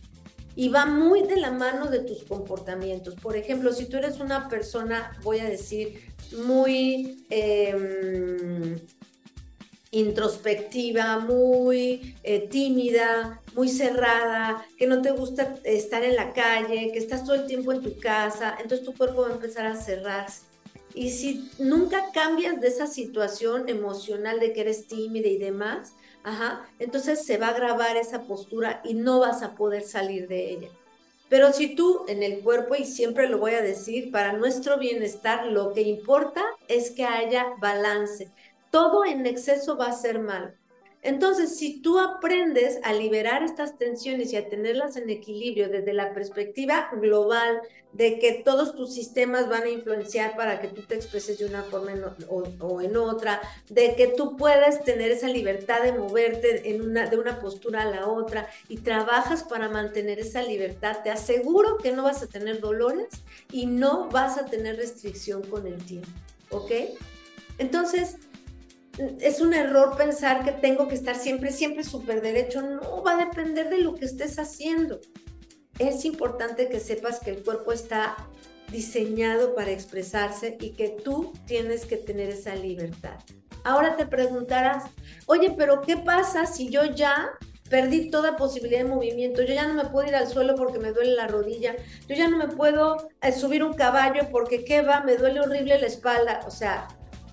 [0.55, 3.15] Y va muy de la mano de tus comportamientos.
[3.15, 6.15] Por ejemplo, si tú eres una persona, voy a decir,
[6.47, 7.27] muy...
[7.29, 8.81] Em,
[9.99, 16.99] introspectiva, muy eh, tímida, muy cerrada, que no te gusta estar en la calle, que
[16.99, 20.43] estás todo el tiempo en tu casa, entonces tu cuerpo va a empezar a cerrarse.
[20.95, 25.93] Y si nunca cambias de esa situación emocional de que eres tímida y demás,
[26.25, 30.51] ajá, entonces se va a grabar esa postura y no vas a poder salir de
[30.51, 30.69] ella.
[31.29, 35.47] Pero si tú en el cuerpo, y siempre lo voy a decir, para nuestro bienestar,
[35.47, 38.31] lo que importa es que haya balance
[38.77, 40.55] todo en exceso va a ser mal.
[41.01, 46.13] Entonces, si tú aprendes a liberar estas tensiones y a tenerlas en equilibrio desde la
[46.13, 47.63] perspectiva global
[47.95, 51.63] de que todos tus sistemas van a influenciar para que tú te expreses de una
[51.63, 51.95] forma
[52.29, 57.81] o, en otra, de que tú puedes tener esa libertad de moverte de una postura
[57.81, 62.27] a la otra y trabajas para mantener esa libertad, te aseguro que no vas a
[62.27, 63.09] tener dolores
[63.51, 66.11] y no vas a tener restricción con el tiempo.
[66.51, 66.73] ¿Ok?
[67.59, 68.17] Entonces,
[68.99, 72.63] es un error pensar que tengo que estar siempre, siempre súper derecho.
[72.63, 75.01] No, va a depender de lo que estés haciendo.
[75.79, 78.17] Es importante que sepas que el cuerpo está
[78.73, 83.19] diseñado para expresarse y que tú tienes que tener esa libertad.
[83.65, 84.85] Ahora te preguntarás,
[85.27, 87.31] oye, pero ¿qué pasa si yo ya
[87.69, 89.43] perdí toda posibilidad de movimiento?
[89.43, 91.75] Yo ya no me puedo ir al suelo porque me duele la rodilla,
[92.09, 95.81] yo ya no me puedo eh, subir un caballo porque qué va, me duele horrible
[95.81, 96.41] la espalda.
[96.47, 96.87] O sea,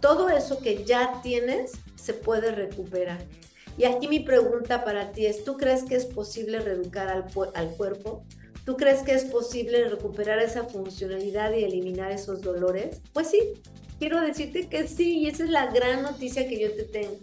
[0.04, 3.20] todo eso que ya tienes se puede recuperar.
[3.78, 8.26] Y aquí mi pregunta para ti es, ¿tú crees que es posible reeducar al, cuerpo?
[8.66, 13.02] ¿Tú crees que es posible recuperar esa funcionalidad y eliminar esos dolores?
[13.14, 13.54] Pues sí,
[13.98, 17.20] quiero decirte que sí, y esa es la gran noticia que yo te tengo.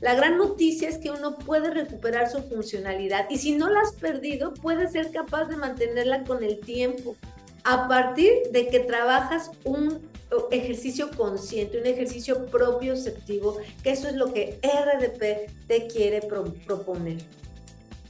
[0.00, 3.94] La gran noticia es que uno puede recuperar su funcionalidad y si no la has
[3.94, 7.16] perdido, puedes ser capaz de mantenerla con el tiempo
[7.64, 10.11] a partir de que trabajas un
[10.50, 16.20] ejercicio consciente, un ejercicio propioceptivo, que eso es lo que RDP te quiere
[16.66, 17.18] proponer.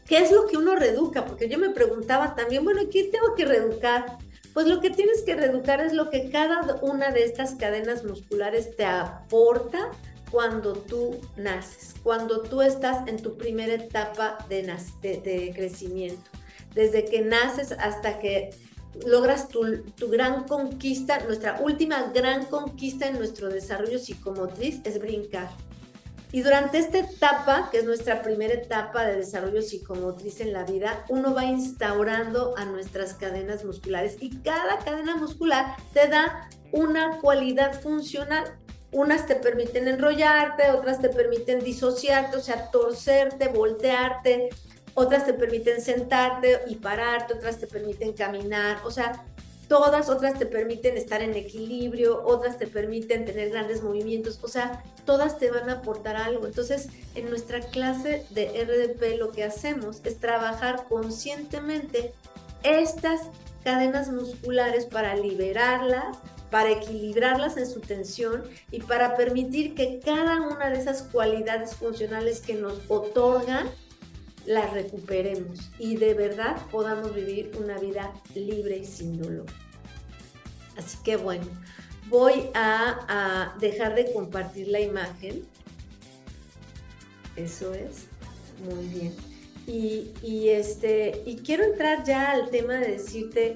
[0.07, 1.25] ¿Qué es lo que uno reeduca?
[1.25, 4.19] Porque yo me preguntaba también, bueno, ¿qué tengo que reeducar?
[4.53, 8.77] Pues lo que tienes que reeducar es lo que cada una de estas cadenas musculares
[8.77, 9.91] te aporta
[10.31, 14.63] cuando tú naces, cuando tú estás en tu primera etapa de,
[15.03, 16.31] de, crecimiento,
[16.75, 18.51] desde que naces hasta que
[19.07, 19.63] logras tu,
[20.09, 25.49] gran conquista, nuestra última gran conquista en nuestro desarrollo psicomotriz es brincar.
[26.31, 31.05] Y durante esta etapa, que es nuestra primera etapa de desarrollo psicomotriz en la vida,
[31.11, 37.79] uno va instaurando a nuestras cadenas musculares y cada cadena muscular te da una cualidad
[37.83, 38.45] funcional.
[38.93, 44.51] Unas te permiten enrollarte, otras te permiten disociarte, o sea, torcerte, voltearte,
[44.95, 49.25] otras te permiten sentarte y pararte, otras te permiten caminar, o sea,
[49.69, 54.83] todas otras te permiten estar en equilibrio, otras te permiten tener grandes movimientos, o sea,
[55.07, 56.47] todas te van a aportar algo.
[56.47, 62.13] Entonces, en nuestra clase de RDP lo que hacemos es trabajar conscientemente
[62.63, 63.23] estas
[63.65, 66.19] cadenas musculares para liberarlas,
[66.51, 72.41] para equilibrarlas en su tensión y para permitir que cada una de esas cualidades funcionales
[72.41, 73.71] que nos otorgan
[74.47, 79.47] las recuperemos y de verdad podamos vivir una vida libre y sin dolor.
[80.77, 81.47] Así que bueno,
[82.09, 85.45] voy a, dejar de compartir la imagen.
[87.37, 88.07] Eso es,
[88.65, 89.15] muy bien.
[89.67, 93.55] Y, y, este, y quiero entrar ya al tema de decirte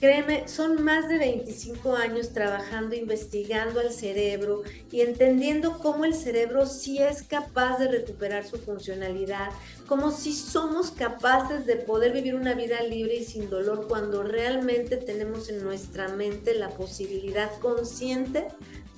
[0.00, 6.66] Créeme, son más de 25 años trabajando, investigando al cerebro y entendiendo cómo el cerebro
[6.66, 9.50] sí es capaz de recuperar su funcionalidad,
[9.88, 14.98] cómo sí somos capaces de poder vivir una vida libre y sin dolor cuando realmente
[14.98, 18.46] tenemos en nuestra mente la posibilidad consciente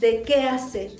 [0.00, 0.90] de qué hacer.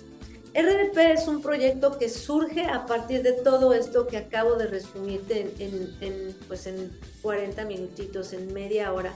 [0.54, 5.52] RDP es un proyecto que surge a partir de todo esto que acabo de resumirte
[5.58, 9.12] en, en pues en 40 minutitos, en media hora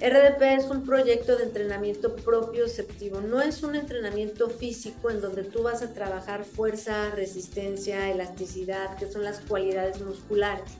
[0.00, 5.62] RDP es un proyecto de entrenamiento propioceptivo, no es un entrenamiento físico en donde tú
[5.62, 10.70] vas a trabajar fuerza, resistencia, elasticidad, que son las cualidades musculares.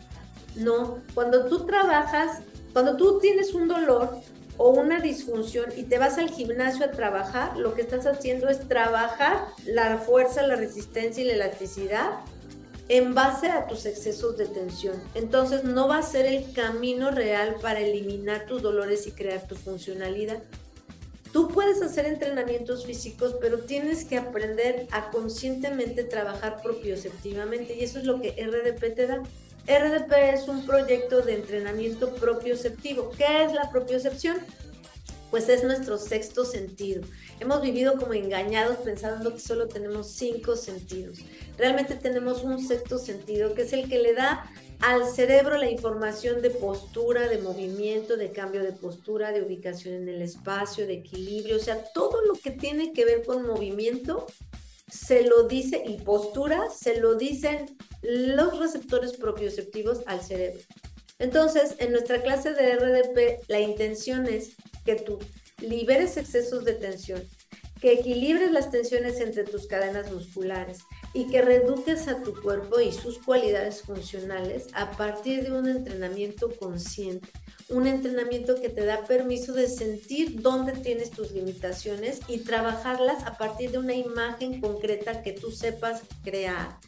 [0.57, 2.41] No, cuando tú trabajas,
[2.73, 4.11] cuando tú tienes un dolor
[4.57, 8.67] o una disfunción y te vas al gimnasio a trabajar, lo que estás haciendo es
[8.69, 12.21] trabajar la fuerza, la resistencia y la elasticidad
[12.91, 15.01] en base a tus excesos de tensión.
[15.15, 19.55] Entonces no va a ser el camino real para eliminar tus dolores y crear tu
[19.55, 20.43] funcionalidad.
[21.33, 28.01] Tú puedes hacer entrenamientos físicos, pero tienes que aprender a conscientemente trabajar propioceptivamente y eso
[28.01, 29.23] es lo que RDP te da.
[29.69, 33.13] RDP es un proyecto de entrenamiento propioceptivo.
[33.17, 34.37] ¿Qué es la propiocepción?
[35.31, 37.03] Pues es nuestro sexto sentido.
[37.39, 41.19] Hemos vivido como engañados pensando que solo tenemos cinco sentidos.
[41.57, 46.41] Realmente tenemos un sexto sentido que es el que le da al cerebro la información
[46.43, 51.57] de postura, de movimiento, de cambio de postura, de ubicación en el espacio, de equilibrio,
[51.57, 54.27] o sea, todo lo que tiene que ver con movimiento
[54.91, 60.61] se lo dice y postura se lo dicen los receptores propioceptivos al cerebro.
[61.19, 65.19] Entonces, en nuestra clase de RDP, la intención es que tú
[65.61, 67.23] liberes excesos de tensión,
[67.81, 70.81] que equilibres las tensiones entre tus cadenas musculares
[71.13, 76.51] y que reduques a tu cuerpo y sus cualidades funcionales a partir de un entrenamiento
[76.57, 77.29] consciente,
[77.69, 83.39] un entrenamiento que te da permiso de sentir dónde tienes tus limitaciones y trabajarlas a
[83.39, 86.79] partir de una imagen concreta que tú sepas crear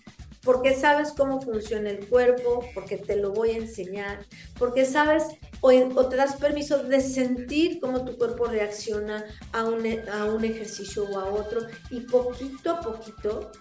[0.42, 4.26] porque sabes cómo funciona el cuerpo, porque te lo voy a enseñar,
[4.58, 5.24] porque sabes
[5.60, 11.04] o, te das permiso de sentir cómo tu cuerpo reacciona a un, a un ejercicio
[11.04, 13.52] o a otro y poquito a poquito,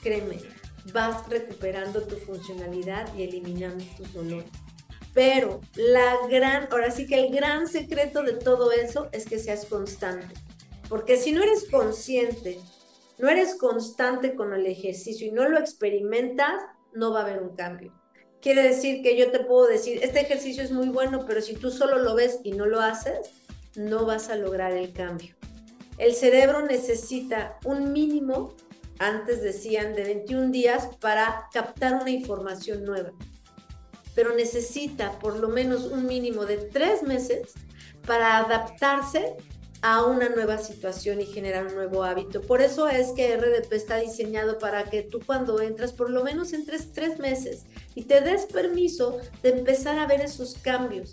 [0.00, 0.38] créeme,
[0.92, 4.50] vas recuperando tu funcionalidad y eliminando tus dolores.
[5.12, 9.64] Pero la gran, ahora sí que el gran secreto de todo eso es que seas
[9.64, 10.32] constante.
[10.88, 12.60] Porque si no eres consciente
[13.20, 16.62] no eres constante con el ejercicio y no lo experimentas,
[16.94, 17.92] no va a haber un cambio.
[18.40, 21.70] Quiere decir que yo te puedo decir, este ejercicio es muy bueno, pero si tú
[21.70, 23.30] solo lo ves y no lo haces,
[23.76, 25.34] no vas a lograr el cambio.
[25.98, 28.54] El cerebro necesita un mínimo,
[28.98, 33.12] antes decían, de 21 días para captar una información nueva,
[34.14, 37.52] pero necesita por lo menos un mínimo de tres meses
[38.06, 39.36] para adaptarse
[39.82, 42.42] a una nueva situación y generar un nuevo hábito.
[42.42, 46.52] Por eso es que RDP está diseñado para que tú cuando entras, por lo menos
[46.52, 47.64] entres tres meses
[47.94, 51.12] y te des permiso de empezar a ver esos cambios.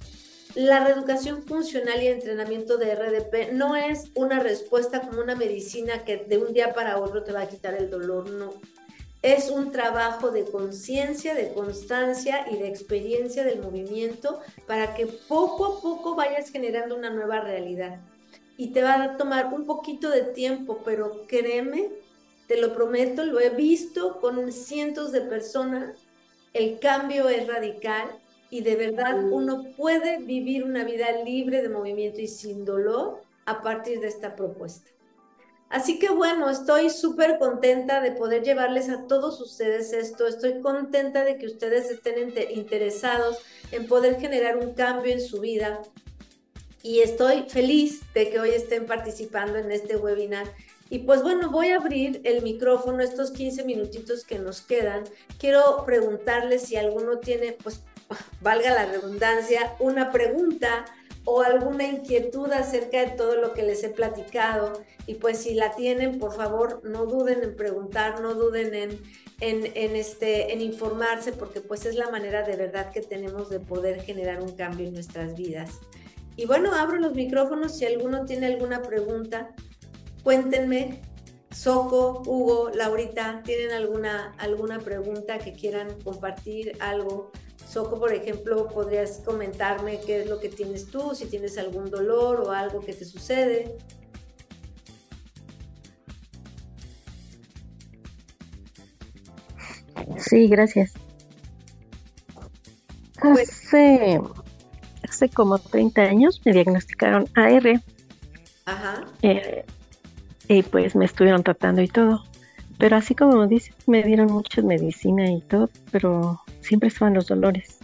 [0.55, 6.17] La reeducación funcional y entrenamiento de RDP no es una respuesta como una medicina que
[6.17, 8.53] de un día para otro te va a quitar el dolor, no.
[9.21, 15.65] Es un trabajo de conciencia, de constancia y de experiencia del movimiento para que poco
[15.65, 17.99] a poco vayas generando una nueva realidad
[18.57, 21.89] y te va a tomar un poquito de tiempo, pero créeme
[22.47, 25.97] te lo prometo, lo he visto con cientos de personas,
[26.53, 28.09] el cambio es radical
[28.49, 33.61] y de verdad uno puede vivir una vida libre de movimiento y sin dolor a
[33.61, 34.89] partir de esta propuesta.
[35.69, 40.25] Así que bueno, estoy súper contenta de poder llevarles a todos ustedes esto.
[40.25, 43.39] Estoy contenta de que ustedes estén interesados
[43.73, 45.81] en poder generar un cambio en su vida.
[46.87, 50.47] Y estoy feliz de que hoy estén participando en este webinar.
[50.89, 55.03] Y pues bueno, voy a abrir el micrófono estos 15 minutitos que nos quedan.
[55.37, 57.81] Quiero preguntarles si alguno tiene, pues
[58.41, 60.85] valga la redundancia, una pregunta
[61.25, 64.81] o alguna inquietud acerca de todo lo que les he platicado.
[65.07, 69.01] Y pues si la tienen, por favor, no duden en preguntar, no duden en,
[69.41, 74.01] en, este, en informarse, porque pues es la manera de verdad que tenemos de poder
[74.03, 75.81] generar un cambio en nuestras vidas.
[76.37, 79.49] Y bueno, abro los micrófonos si alguno tiene alguna pregunta.
[80.23, 81.01] Cuéntenme,
[81.51, 86.77] Soco, Hugo, Laurita, ¿tienen alguna, alguna pregunta que quieran compartir?
[86.79, 87.31] Algo
[87.67, 92.41] Soco, por ejemplo, podrías comentarme qué es lo que tienes tú, si tienes algún dolor
[92.41, 93.75] o algo que te sucede.
[100.17, 100.93] Sí, gracias.
[103.19, 103.49] Pues
[105.09, 107.81] hace, como 30 años me diagnosticaron AR.
[108.65, 109.05] Ajá.
[109.21, 109.65] Eh,
[110.47, 112.23] y pues me estuvieron tratando y todo.
[112.77, 117.79] Pero así como dices, me dieron mucha medicina y todo, pero siempre estaban los dolores.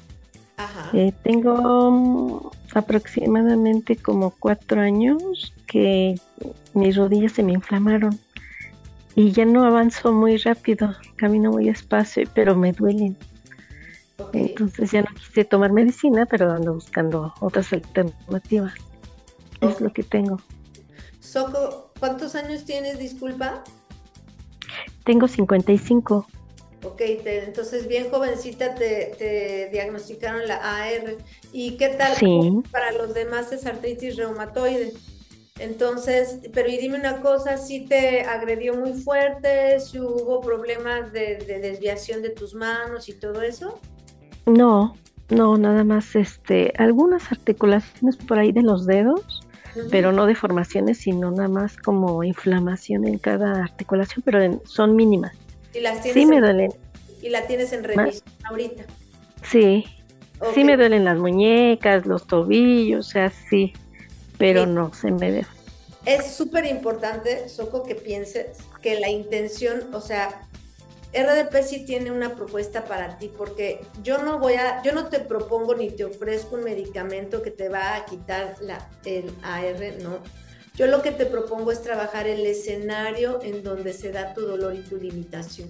[0.94, 6.16] Eh, tengo mm, aproximadamente como cuatro años que
[6.74, 8.20] mis rodillas se me inflamaron
[9.16, 13.18] y ya no avanzo muy rápido, camino muy despacio, pero me duelen.
[14.34, 18.74] Entonces ya no quise tomar medicina, pero ando buscando otras alternativas.
[19.62, 20.40] Es lo que tengo.
[21.20, 23.64] Soco, ¿cuántos años tienes, disculpa?
[25.04, 26.28] Tengo 55.
[26.84, 31.18] Ok, entonces bien jovencita te, diagnosticaron la AR.
[31.54, 32.14] ¿Y qué tal
[32.72, 34.94] para los demás es artritis reumatoide?
[35.60, 39.80] Entonces, pero y dime una cosa, ¿si te agredió muy fuerte?
[39.80, 43.80] ¿Si hubo problemas de, desviación de tus manos y todo eso?
[44.46, 44.96] No,
[45.30, 49.44] no, nada más este, algunas articulaciones por ahí de los dedos,
[49.90, 55.34] pero no deformaciones, sino nada más como inflamación en cada articulación, pero son mínimas.
[55.74, 56.74] ¿Y las tienes sí me duelen.
[57.22, 58.84] ¿Y la tienes en revisión ahorita?
[59.44, 59.86] Sí.
[60.54, 63.72] Sí me duelen las muñecas, los tobillos, o sea, sí,
[64.38, 65.46] pero no se me ve.
[66.06, 70.42] Es súper importante, Soco, que pienses que la intención, o sea,
[71.14, 75.20] RDP sí tiene una propuesta para ti, porque yo no voy a, yo no te
[75.20, 80.20] propongo ni te ofrezco un medicamento que te va a quitar la, el AR, no.
[80.76, 84.74] Yo lo que te propongo es trabajar el escenario en donde se da tu dolor
[84.74, 85.70] y tu limitación.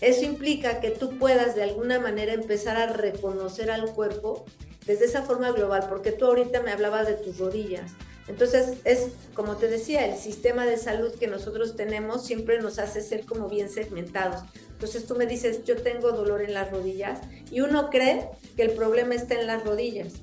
[0.00, 4.46] Eso implica que tú puedas de alguna manera empezar a reconocer al cuerpo
[4.86, 7.92] desde esa forma global, porque tú ahorita me hablabas de tus rodillas.
[8.28, 13.02] Entonces, es como te decía, el sistema de salud que nosotros tenemos siempre nos hace
[13.02, 14.42] ser como bien segmentados.
[14.70, 17.20] Entonces tú me dices, yo tengo dolor en las rodillas
[17.50, 20.14] y uno cree que el problema está en las rodillas.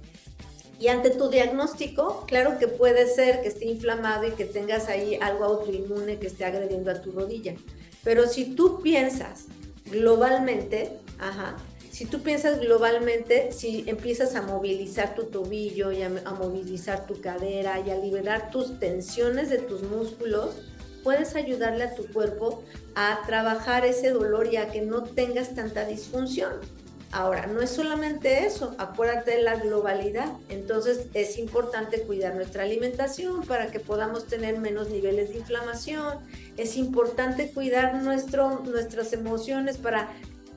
[0.80, 5.16] Y ante tu diagnóstico, claro que puede ser que esté inflamado y que tengas ahí
[5.22, 7.56] algo autoinmune que esté agrediendo a tu rodilla.
[8.04, 9.46] Pero si tú piensas
[9.92, 11.58] globalmente, ajá,
[12.00, 17.82] si tú piensas globalmente, si empiezas a movilizar tu tobillo y a, movilizar tu cadera
[17.82, 20.56] y a liberar tus tensiones de tus músculos,
[21.04, 22.64] puedes ayudarle a tu cuerpo
[22.96, 26.54] a trabajar ese dolor y a que no tengas tanta disfunción.
[27.12, 30.32] Ahora, no es solamente eso, acuérdate de la globalidad.
[30.48, 36.20] Entonces es importante cuidar nuestra alimentación para que podamos tener menos niveles de inflamación.
[36.56, 40.12] Es importante cuidar nuestro, nuestras emociones para,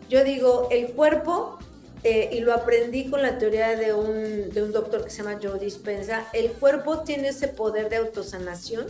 [0.09, 1.59] yo digo, el cuerpo,
[2.05, 5.39] eh, y lo aprendí con la teoría de un, de un doctor que se llama
[5.43, 8.87] Joe Dispensa, el cuerpo tiene ese poder de autosanación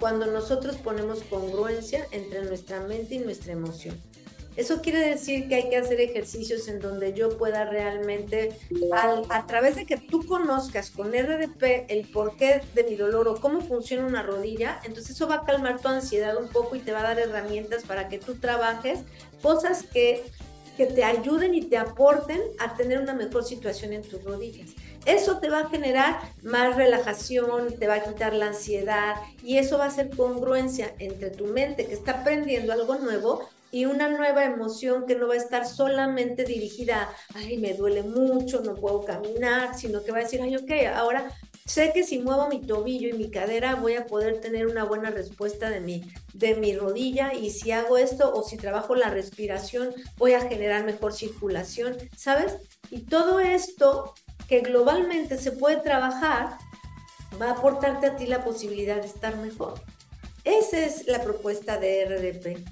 [0.00, 3.96] cuando nosotros ponemos congruencia entre nuestra mente y nuestra emoción.
[4.56, 8.58] Eso quiere decir que hay que hacer ejercicios en donde yo pueda realmente,
[9.28, 13.60] a través de que tú conozcas con RDP el porqué de mi dolor o cómo
[13.60, 17.00] funciona una rodilla, entonces eso va a calmar tu ansiedad un poco y te va
[17.00, 19.00] a dar herramientas para que tú trabajes
[19.42, 20.24] cosas que,
[20.76, 24.70] que te ayuden y te aporten a tener una mejor situación en tus rodillas.
[25.06, 29.78] Eso te va a generar más relajación, te va a quitar la ansiedad y eso
[29.78, 34.44] va a ser congruencia entre tu mente que está aprendiendo algo nuevo y una nueva
[34.44, 39.78] emoción que no va a estar solamente dirigida, ay, me duele mucho, no puedo caminar,
[39.78, 41.30] sino que va a decir, ay, ok, ahora
[41.66, 45.10] sé que si muevo mi tobillo y mi cadera voy a poder tener una buena
[45.10, 46.02] respuesta de mi,
[46.32, 50.84] de mi rodilla y si hago esto o si trabajo la respiración voy a generar
[50.84, 52.54] mejor circulación, ¿sabes?
[52.90, 54.14] Y todo esto
[54.48, 56.56] que globalmente se puede trabajar
[57.40, 59.74] va a aportarte a ti la posibilidad de estar mejor.
[60.44, 62.64] Esa es la propuesta de RDP.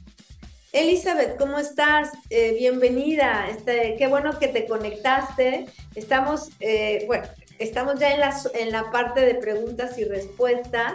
[0.72, 2.10] Elizabeth, ¿cómo estás?
[2.30, 3.48] Eh, bienvenida.
[3.48, 5.66] Este, qué bueno que te conectaste.
[5.94, 7.26] Estamos, eh, bueno,
[7.58, 10.94] estamos ya en la, en la parte de preguntas y respuestas.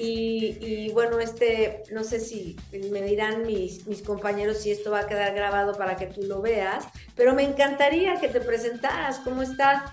[0.00, 5.06] Y, bueno, este, no sé si me dirán mis, mis compañeros si esto va a
[5.08, 6.86] quedar grabado para que tú lo veas,
[7.16, 9.18] pero me encantaría que te presentaras.
[9.18, 9.90] ¿Cómo estás?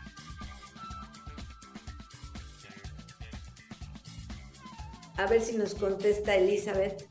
[5.17, 7.07] A ver si nos contesta Elizabeth.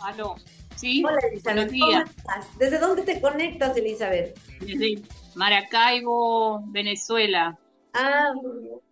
[0.00, 0.36] Aló.
[0.76, 1.04] Sí.
[1.04, 1.70] Hola Elizabeth.
[1.78, 2.58] ¿Cómo estás?
[2.58, 4.38] ¿Desde dónde te conectas, Elizabeth?
[4.60, 5.02] Desde
[5.36, 7.58] Maracaibo, Venezuela.
[7.94, 8.32] Ah,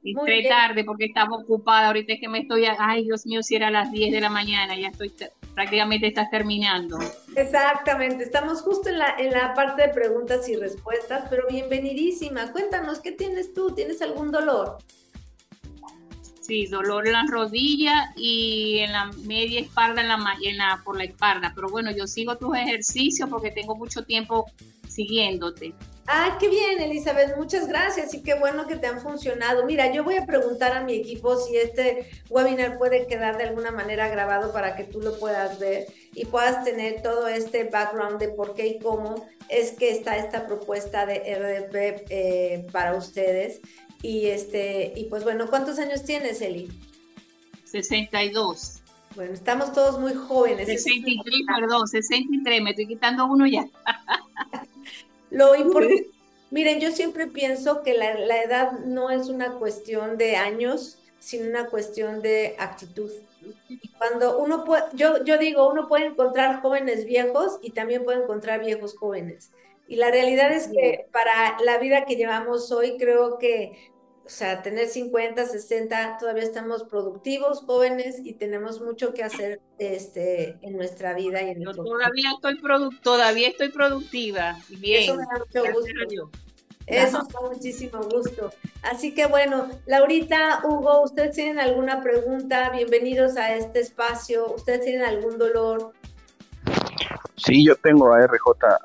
[0.05, 1.89] y muy tarde porque estaba ocupada.
[1.89, 2.67] Ahorita es que me estoy.
[2.79, 5.13] Ay, Dios mío, si era a las 10 de la mañana, ya estoy.
[5.55, 6.99] Prácticamente estás terminando.
[7.37, 12.53] Exactamente, estamos justo en la, en la parte de preguntas y respuestas, pero bienvenidísima.
[12.53, 13.75] Cuéntanos, ¿qué tienes tú?
[13.75, 14.79] ¿Tienes algún dolor?
[16.41, 20.97] Sí, dolor en la rodilla y en la media espalda, en la, en la, por
[20.97, 21.53] la espalda.
[21.55, 24.47] Pero bueno, yo sigo tus ejercicios porque tengo mucho tiempo
[24.89, 25.75] siguiéndote.
[26.07, 29.65] Ah, qué bien, Elizabeth, muchas gracias y qué bueno que te han funcionado.
[29.65, 33.71] Mira, yo voy a preguntar a mi equipo si este webinar puede quedar de alguna
[33.71, 38.29] manera grabado para que tú lo puedas ver y puedas tener todo este background de
[38.29, 43.61] por qué y cómo es que está esta propuesta de RDP eh, para ustedes.
[44.03, 46.69] Y este, y pues bueno, ¿cuántos años tienes, Eli?
[47.65, 48.83] 62.
[49.15, 50.67] Bueno, estamos todos muy jóvenes.
[50.67, 53.65] 63, perdón, 63, me estoy quitando uno ya.
[55.33, 56.11] Lo importante,
[56.51, 61.49] miren, yo siempre pienso que la, la, edad no es una cuestión de años, sino
[61.49, 63.11] una cuestión de actitud.
[63.69, 68.23] Y cuando uno puede, yo, yo digo, uno puede encontrar jóvenes viejos y también puede
[68.23, 69.51] encontrar viejos jóvenes.
[69.89, 73.92] Y la realidad es que para la vida que llevamos hoy, creo que
[74.25, 80.59] o sea, tener 50, 60, todavía estamos productivos, jóvenes y tenemos mucho que hacer este,
[80.63, 81.43] en nuestra vida.
[81.43, 82.61] Y en todavía, estoy
[83.03, 84.59] todavía estoy productiva.
[84.69, 85.03] Bien.
[85.03, 86.31] Eso me da mucho gusto.
[86.87, 88.53] Eso me da muchísimo gusto.
[88.83, 92.71] Así que bueno, Laurita, Hugo, ¿ustedes tienen alguna pregunta?
[92.71, 94.55] Bienvenidos a este espacio.
[94.55, 95.93] ¿Ustedes tienen algún dolor?
[97.37, 98.39] Sí, yo tengo ARJ.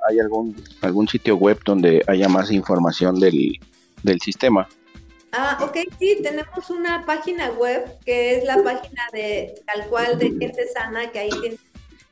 [0.10, 3.60] ¿Hay algún, algún sitio web donde haya más información del,
[4.02, 4.68] del sistema?
[5.32, 10.28] Ah, ok, sí, tenemos una página web que es la página de tal cual de
[10.30, 11.30] Gente Sana, que ahí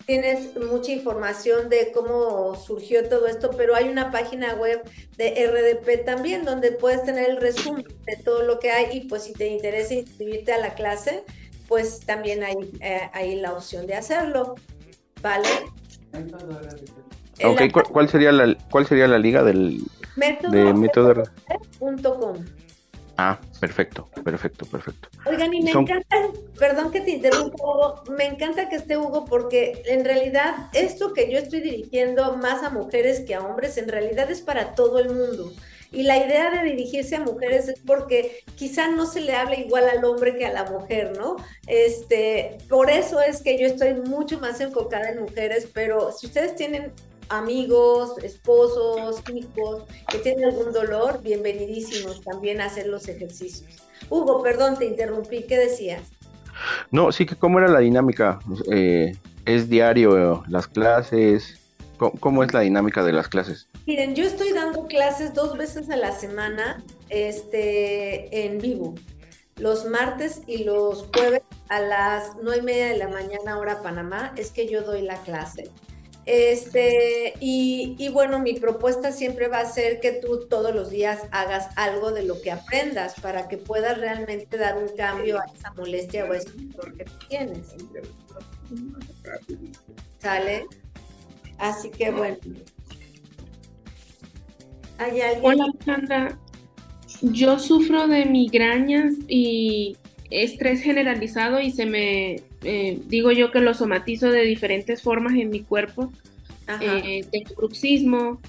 [0.06, 4.84] tienes, mucha información de cómo surgió todo esto, pero hay una página web
[5.18, 9.24] de RDP también donde puedes tener el resumen de todo lo que hay y pues
[9.24, 11.24] si te interesa inscribirte a la clase,
[11.68, 14.56] pues también hay, eh, la opción de hacerlo,
[15.22, 15.50] ¿vale?
[17.44, 17.62] Ok,
[17.92, 19.82] ¿cuál, sería la, ¿cuál sería la liga del
[20.16, 21.24] método, de método?
[23.18, 25.10] Ah, perfecto, perfecto, perfecto.
[25.26, 26.18] Oigan, y me encanta,
[26.60, 31.32] perdón que te interrumpa, Hugo, me encanta que esté Hugo porque en realidad esto que
[31.32, 35.10] yo estoy dirigiendo más a mujeres que a hombres, en realidad es para todo el
[35.10, 35.54] mundo.
[35.92, 39.88] Y la idea de dirigirse a mujeres es porque quizá no se le habla igual
[39.88, 41.38] al hombre que a la mujer, ¿no?
[41.68, 46.56] Este, por eso es que yo estoy mucho más enfocada en mujeres, pero si ustedes
[46.56, 46.92] tienen
[47.30, 53.82] amigos, esposos, hijos que tienen algún dolor, bienvenidísimos también a hacer los ejercicios.
[54.10, 56.02] Hugo, perdón, te interrumpí, ¿qué decías?
[56.92, 58.40] No, sí que cómo era la dinámica.
[58.72, 59.16] Eh,
[59.46, 61.60] ¿Es diario las clases?
[61.98, 63.68] ¿Cómo, es la dinámica de las clases?
[63.86, 68.96] Miren, yo estoy dando clases dos veces a la semana este, en vivo.
[69.58, 74.34] Los martes y los jueves a las nueve y media de la mañana hora Panamá
[74.36, 75.72] es que yo doy la clase.
[76.26, 81.70] Este, y, bueno, mi propuesta siempre va a ser que tú todos los días hagas
[81.76, 86.26] algo de lo que aprendas para que puedas realmente dar un cambio a esa molestia
[86.26, 87.76] o a ese dolor que tienes.
[90.20, 90.66] ¿Sale?
[91.60, 92.38] Así que bueno.
[94.98, 95.46] ¿Hay alguien?
[95.46, 96.40] Hola, Sandra.
[97.22, 99.96] Yo sufro de migrañas y
[100.32, 105.50] estrés generalizado y se me eh, digo yo que lo somatizo de diferentes formas en
[105.50, 106.12] mi cuerpo.
[106.82, 108.42] Eh, tengo bruxismo,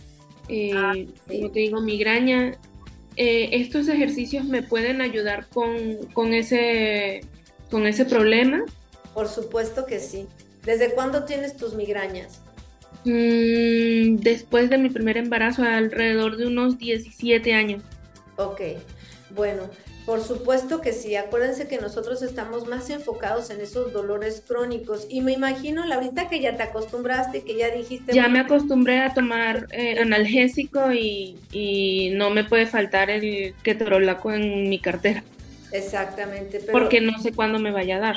[0.49, 0.95] eh, ah,
[1.29, 2.57] como te digo, migraña.
[3.17, 7.23] ¿Estos ejercicios me pueden ayudar con, ese,
[7.71, 8.65] con ese problema?
[9.15, 10.27] Por supuesto que sí.
[10.65, 12.41] ¿Desde cuándo tienes tus migrañas?
[13.05, 17.83] Mm, después de mi primer embarazo, alrededor de unos 17 años.
[18.37, 18.61] Ok.
[19.31, 19.71] Bueno,
[20.07, 21.17] por supuesto que sí.
[21.17, 25.07] Acuérdense que nosotros estamos más enfocados en esos dolores crónicos.
[25.11, 28.15] Y me imagino, Laurita, que ya te acostumbraste, que ya dijiste.
[28.15, 34.33] Ya me acostumbré a tomar eh, analgésico y, y, no me puede faltar el ketorolaco
[34.33, 35.25] en mi cartera.
[35.73, 36.61] Exactamente.
[36.71, 38.17] Porque no sé cuándo me vaya a dar.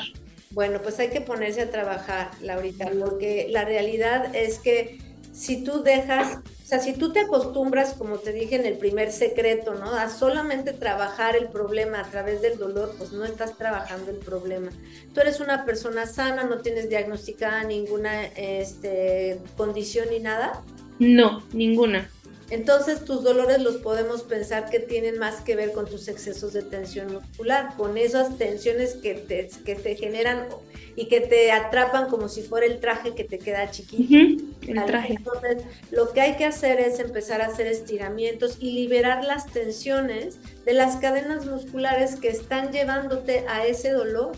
[0.52, 4.98] Bueno, pues hay que ponerse a trabajar, Laurita, porque la realidad es que
[5.32, 6.38] si tú dejas,
[6.70, 9.92] sea, si tú te acostumbras, como te dije en el primer secreto, ¿no?
[9.92, 14.70] A solamente trabajar el problema a través del dolor, pues no estás trabajando el problema.
[15.12, 20.62] Tú eres una persona sana, no tienes diagnosticada ninguna este, condición ni nada.
[21.00, 22.08] No, ninguna.
[22.50, 26.62] Entonces tus dolores los podemos pensar que tienen más que ver con tus excesos de
[26.62, 30.48] tensión muscular, con esas tensiones que te, que te generan
[30.96, 34.44] y que te atrapan como si fuera el traje que te queda chiquito.
[34.66, 35.14] el traje.
[35.14, 40.38] Entonces lo que hay que hacer es empezar a hacer estiramientos y liberar las tensiones
[40.64, 44.32] de las cadenas musculares que están llevándote a ese dolor.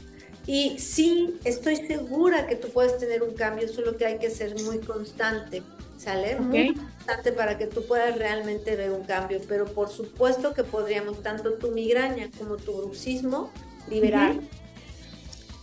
[0.47, 4.61] Y sí, estoy segura que tú puedes tener un cambio, solo que hay que ser
[4.63, 5.63] muy constante.
[6.03, 6.39] ¿Sale?
[6.41, 11.23] Muy importante para que tú puedas realmente ver un cambio, pero por supuesto que podríamos
[11.23, 13.51] tanto tu migraña como tu bruxismo
[13.89, 14.35] liberar.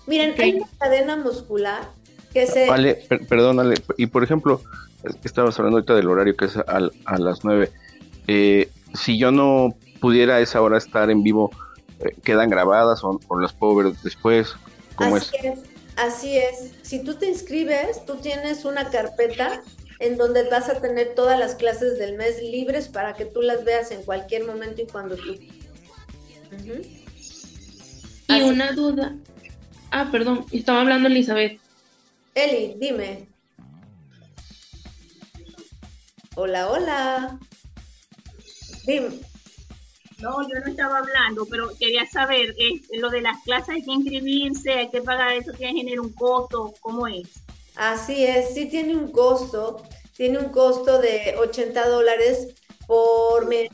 [0.08, 1.90] Miren, hay una cadena muscular
[2.34, 2.68] que se...
[2.68, 4.62] Vale, perdón, y por ejemplo,
[5.24, 7.72] estabas hablando ahorita del horario que es a, las 9,
[8.28, 11.52] eh, si yo no pudiera a esa hora estar en vivo,
[12.00, 14.56] eh, ¿quedan grabadas o, las puedo ver después?
[14.96, 15.60] ¿Cómo Así es?
[15.98, 16.72] Así es.
[16.82, 19.62] Si tú te inscribes, tú tienes una carpeta
[20.00, 23.64] en donde vas a tener todas las clases del mes libres para que tú las
[23.66, 25.38] veas en cualquier momento y cuando tú.
[28.28, 29.16] Y una duda.
[29.92, 31.60] Ah, perdón, estaba hablando Elizabeth.
[32.36, 33.28] Eli, dime.
[36.36, 37.40] Hola, hola.
[38.86, 39.10] Dime.
[40.20, 43.92] No, yo no estaba hablando, pero quería saber, eh, lo de las clases hay que
[43.92, 47.42] inscribirse, hay que pagar eso, tiene que tener un costo, ¿cómo es?
[47.80, 49.82] Así es, sí tiene un costo,
[50.14, 52.56] tiene un costo de 80 dólares
[52.88, 53.70] por mes.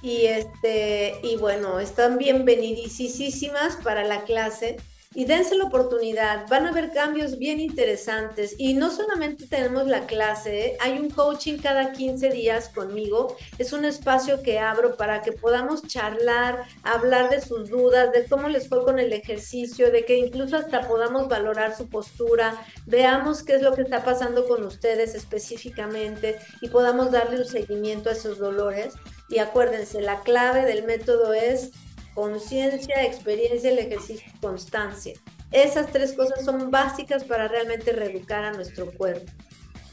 [0.00, 4.78] Y este, y bueno, están bienvenidísimas para la clase
[5.14, 6.46] y dense la oportunidad.
[6.48, 8.54] Van a haber cambios bien interesantes.
[8.58, 10.76] Y no solamente tenemos la clase, ¿eh?
[10.80, 13.36] hay un coaching cada 15 días conmigo.
[13.58, 18.48] Es un espacio que abro para que podamos charlar, hablar de sus dudas, de cómo
[18.48, 22.56] les fue con el ejercicio, de que incluso hasta podamos valorar su postura,
[22.86, 28.08] veamos qué es lo que está pasando con ustedes específicamente y podamos darle un seguimiento
[28.08, 28.94] a esos dolores.
[29.28, 31.70] Y acuérdense, la clave del método es
[32.14, 35.14] conciencia, experiencia, el ejercicio y constancia.
[35.50, 39.30] Esas tres cosas son básicas para realmente reeducar a nuestro cuerpo.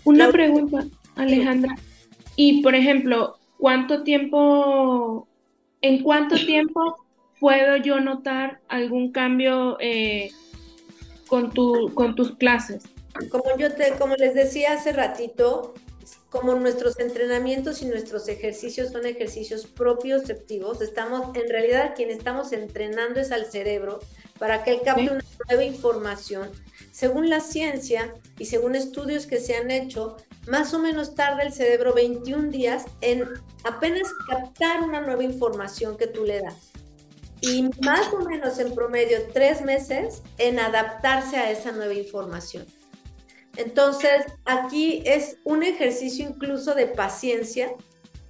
[0.03, 1.75] Una pregunta, Alejandra.
[2.35, 5.27] Y por ejemplo, ¿cuánto tiempo,
[5.81, 6.95] en cuánto tiempo
[7.39, 10.31] puedo yo notar algún cambio eh,
[11.27, 12.83] con, tu, con tus clases?
[13.29, 15.73] Como yo te, como les decía hace ratito,
[16.31, 23.19] como nuestros entrenamientos y nuestros ejercicios son ejercicios propioceptivos, estamos, en realidad quien estamos entrenando
[23.19, 23.99] es al cerebro
[24.39, 26.49] para que él capte una nueva información.
[26.93, 30.15] Según la ciencia y según estudios que se han hecho,
[30.47, 33.25] más o menos tarda el cerebro 21 días en
[33.65, 36.71] apenas captar una nueva información que tú le das.
[37.41, 42.65] Y más o menos en promedio tres meses en adaptarse a esa nueva información.
[43.57, 47.73] Entonces, aquí es un ejercicio incluso de paciencia,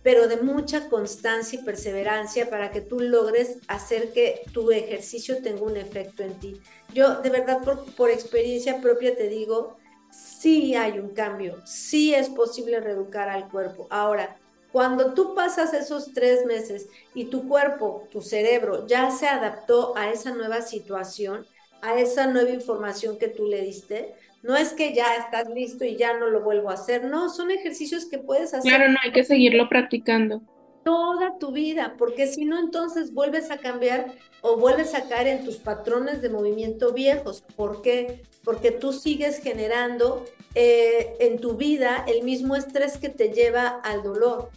[0.04, 5.62] pero de mucha constancia y perseverancia para que tú logres hacer que tu ejercicio tenga
[5.62, 6.60] un efecto en ti.
[6.94, 7.60] Yo de verdad
[7.96, 9.78] por, experiencia propia te digo,
[10.12, 13.88] sí hay un cambio, sí es posible reeducar al cuerpo.
[13.92, 14.38] Ahora,
[14.72, 20.10] cuando tú pasas esos tres meses y tu cuerpo, tu cerebro ya se adaptó a
[20.10, 21.46] esa nueva situación,
[21.82, 25.96] a esa nueva información que tú le diste, no es que ya estás listo y
[25.96, 28.72] ya no lo vuelvo a hacer, no, son ejercicios que puedes hacer.
[28.72, 30.42] Claro, no, hay que seguirlo practicando.
[30.84, 35.46] Toda tu vida, porque si no, entonces vuelves a cambiar o vuelves a caer en
[35.46, 37.44] tus patrones de movimiento viejos.
[37.56, 38.24] ¿Por qué?
[38.44, 40.26] Porque tú sigues generando
[40.56, 44.50] eh, en tu vida el mismo estrés que te lleva al dolor.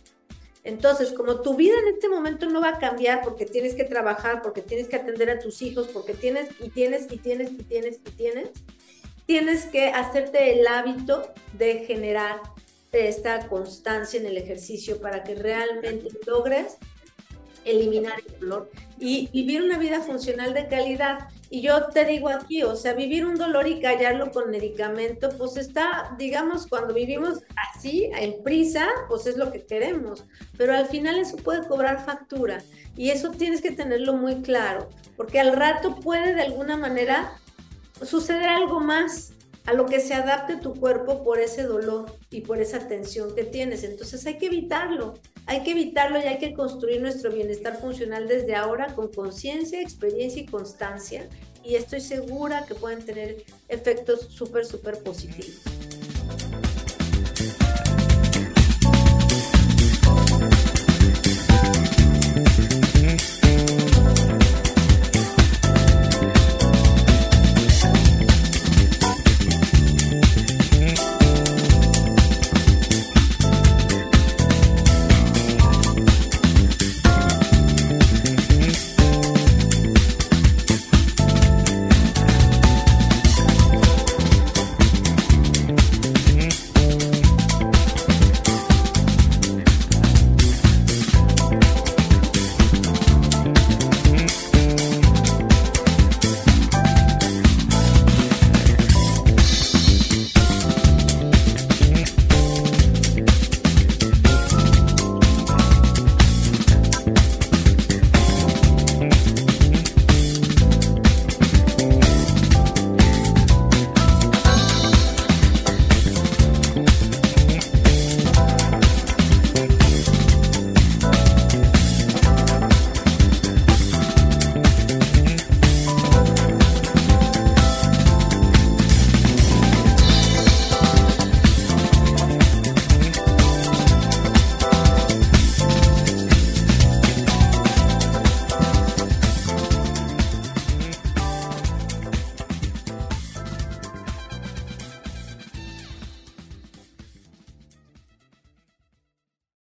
[0.65, 4.41] Entonces, como tu vida en este momento no va a cambiar porque tienes que trabajar,
[4.41, 7.97] porque tienes que atender a tus hijos, porque tienes y tienes y tienes y tienes
[7.97, 8.49] y tienes,
[9.27, 12.41] tienes que hacerte el hábito de generar
[12.93, 16.79] esta constancia en el ejercicio para que realmente logres
[17.65, 21.29] eliminar el dolor y vivir una vida funcional de calidad.
[21.51, 25.57] Y yo te digo aquí, o sea, vivir un dolor y callarlo con medicamento, pues
[25.57, 27.41] está, digamos, cuando vivimos
[27.75, 30.25] así, en prisa, pues es lo que queremos.
[30.57, 32.63] Pero al final eso puede cobrar factura
[32.97, 37.33] y eso tienes que tenerlo muy claro, porque al rato puede de alguna manera
[38.03, 39.33] suceder algo más
[39.67, 43.45] a lo que se adapte tu cuerpo por ese dolor y por esa tensión que
[43.45, 43.83] tienes.
[43.83, 45.15] Entonces hay que evitarlo,
[45.47, 50.43] hay que evitarlo y hay que construir nuestro bienestar funcional desde ahora con conciencia, experiencia
[50.43, 51.29] y constancia.
[51.63, 55.63] Y estoy segura que pueden tener efectos súper, súper positivos.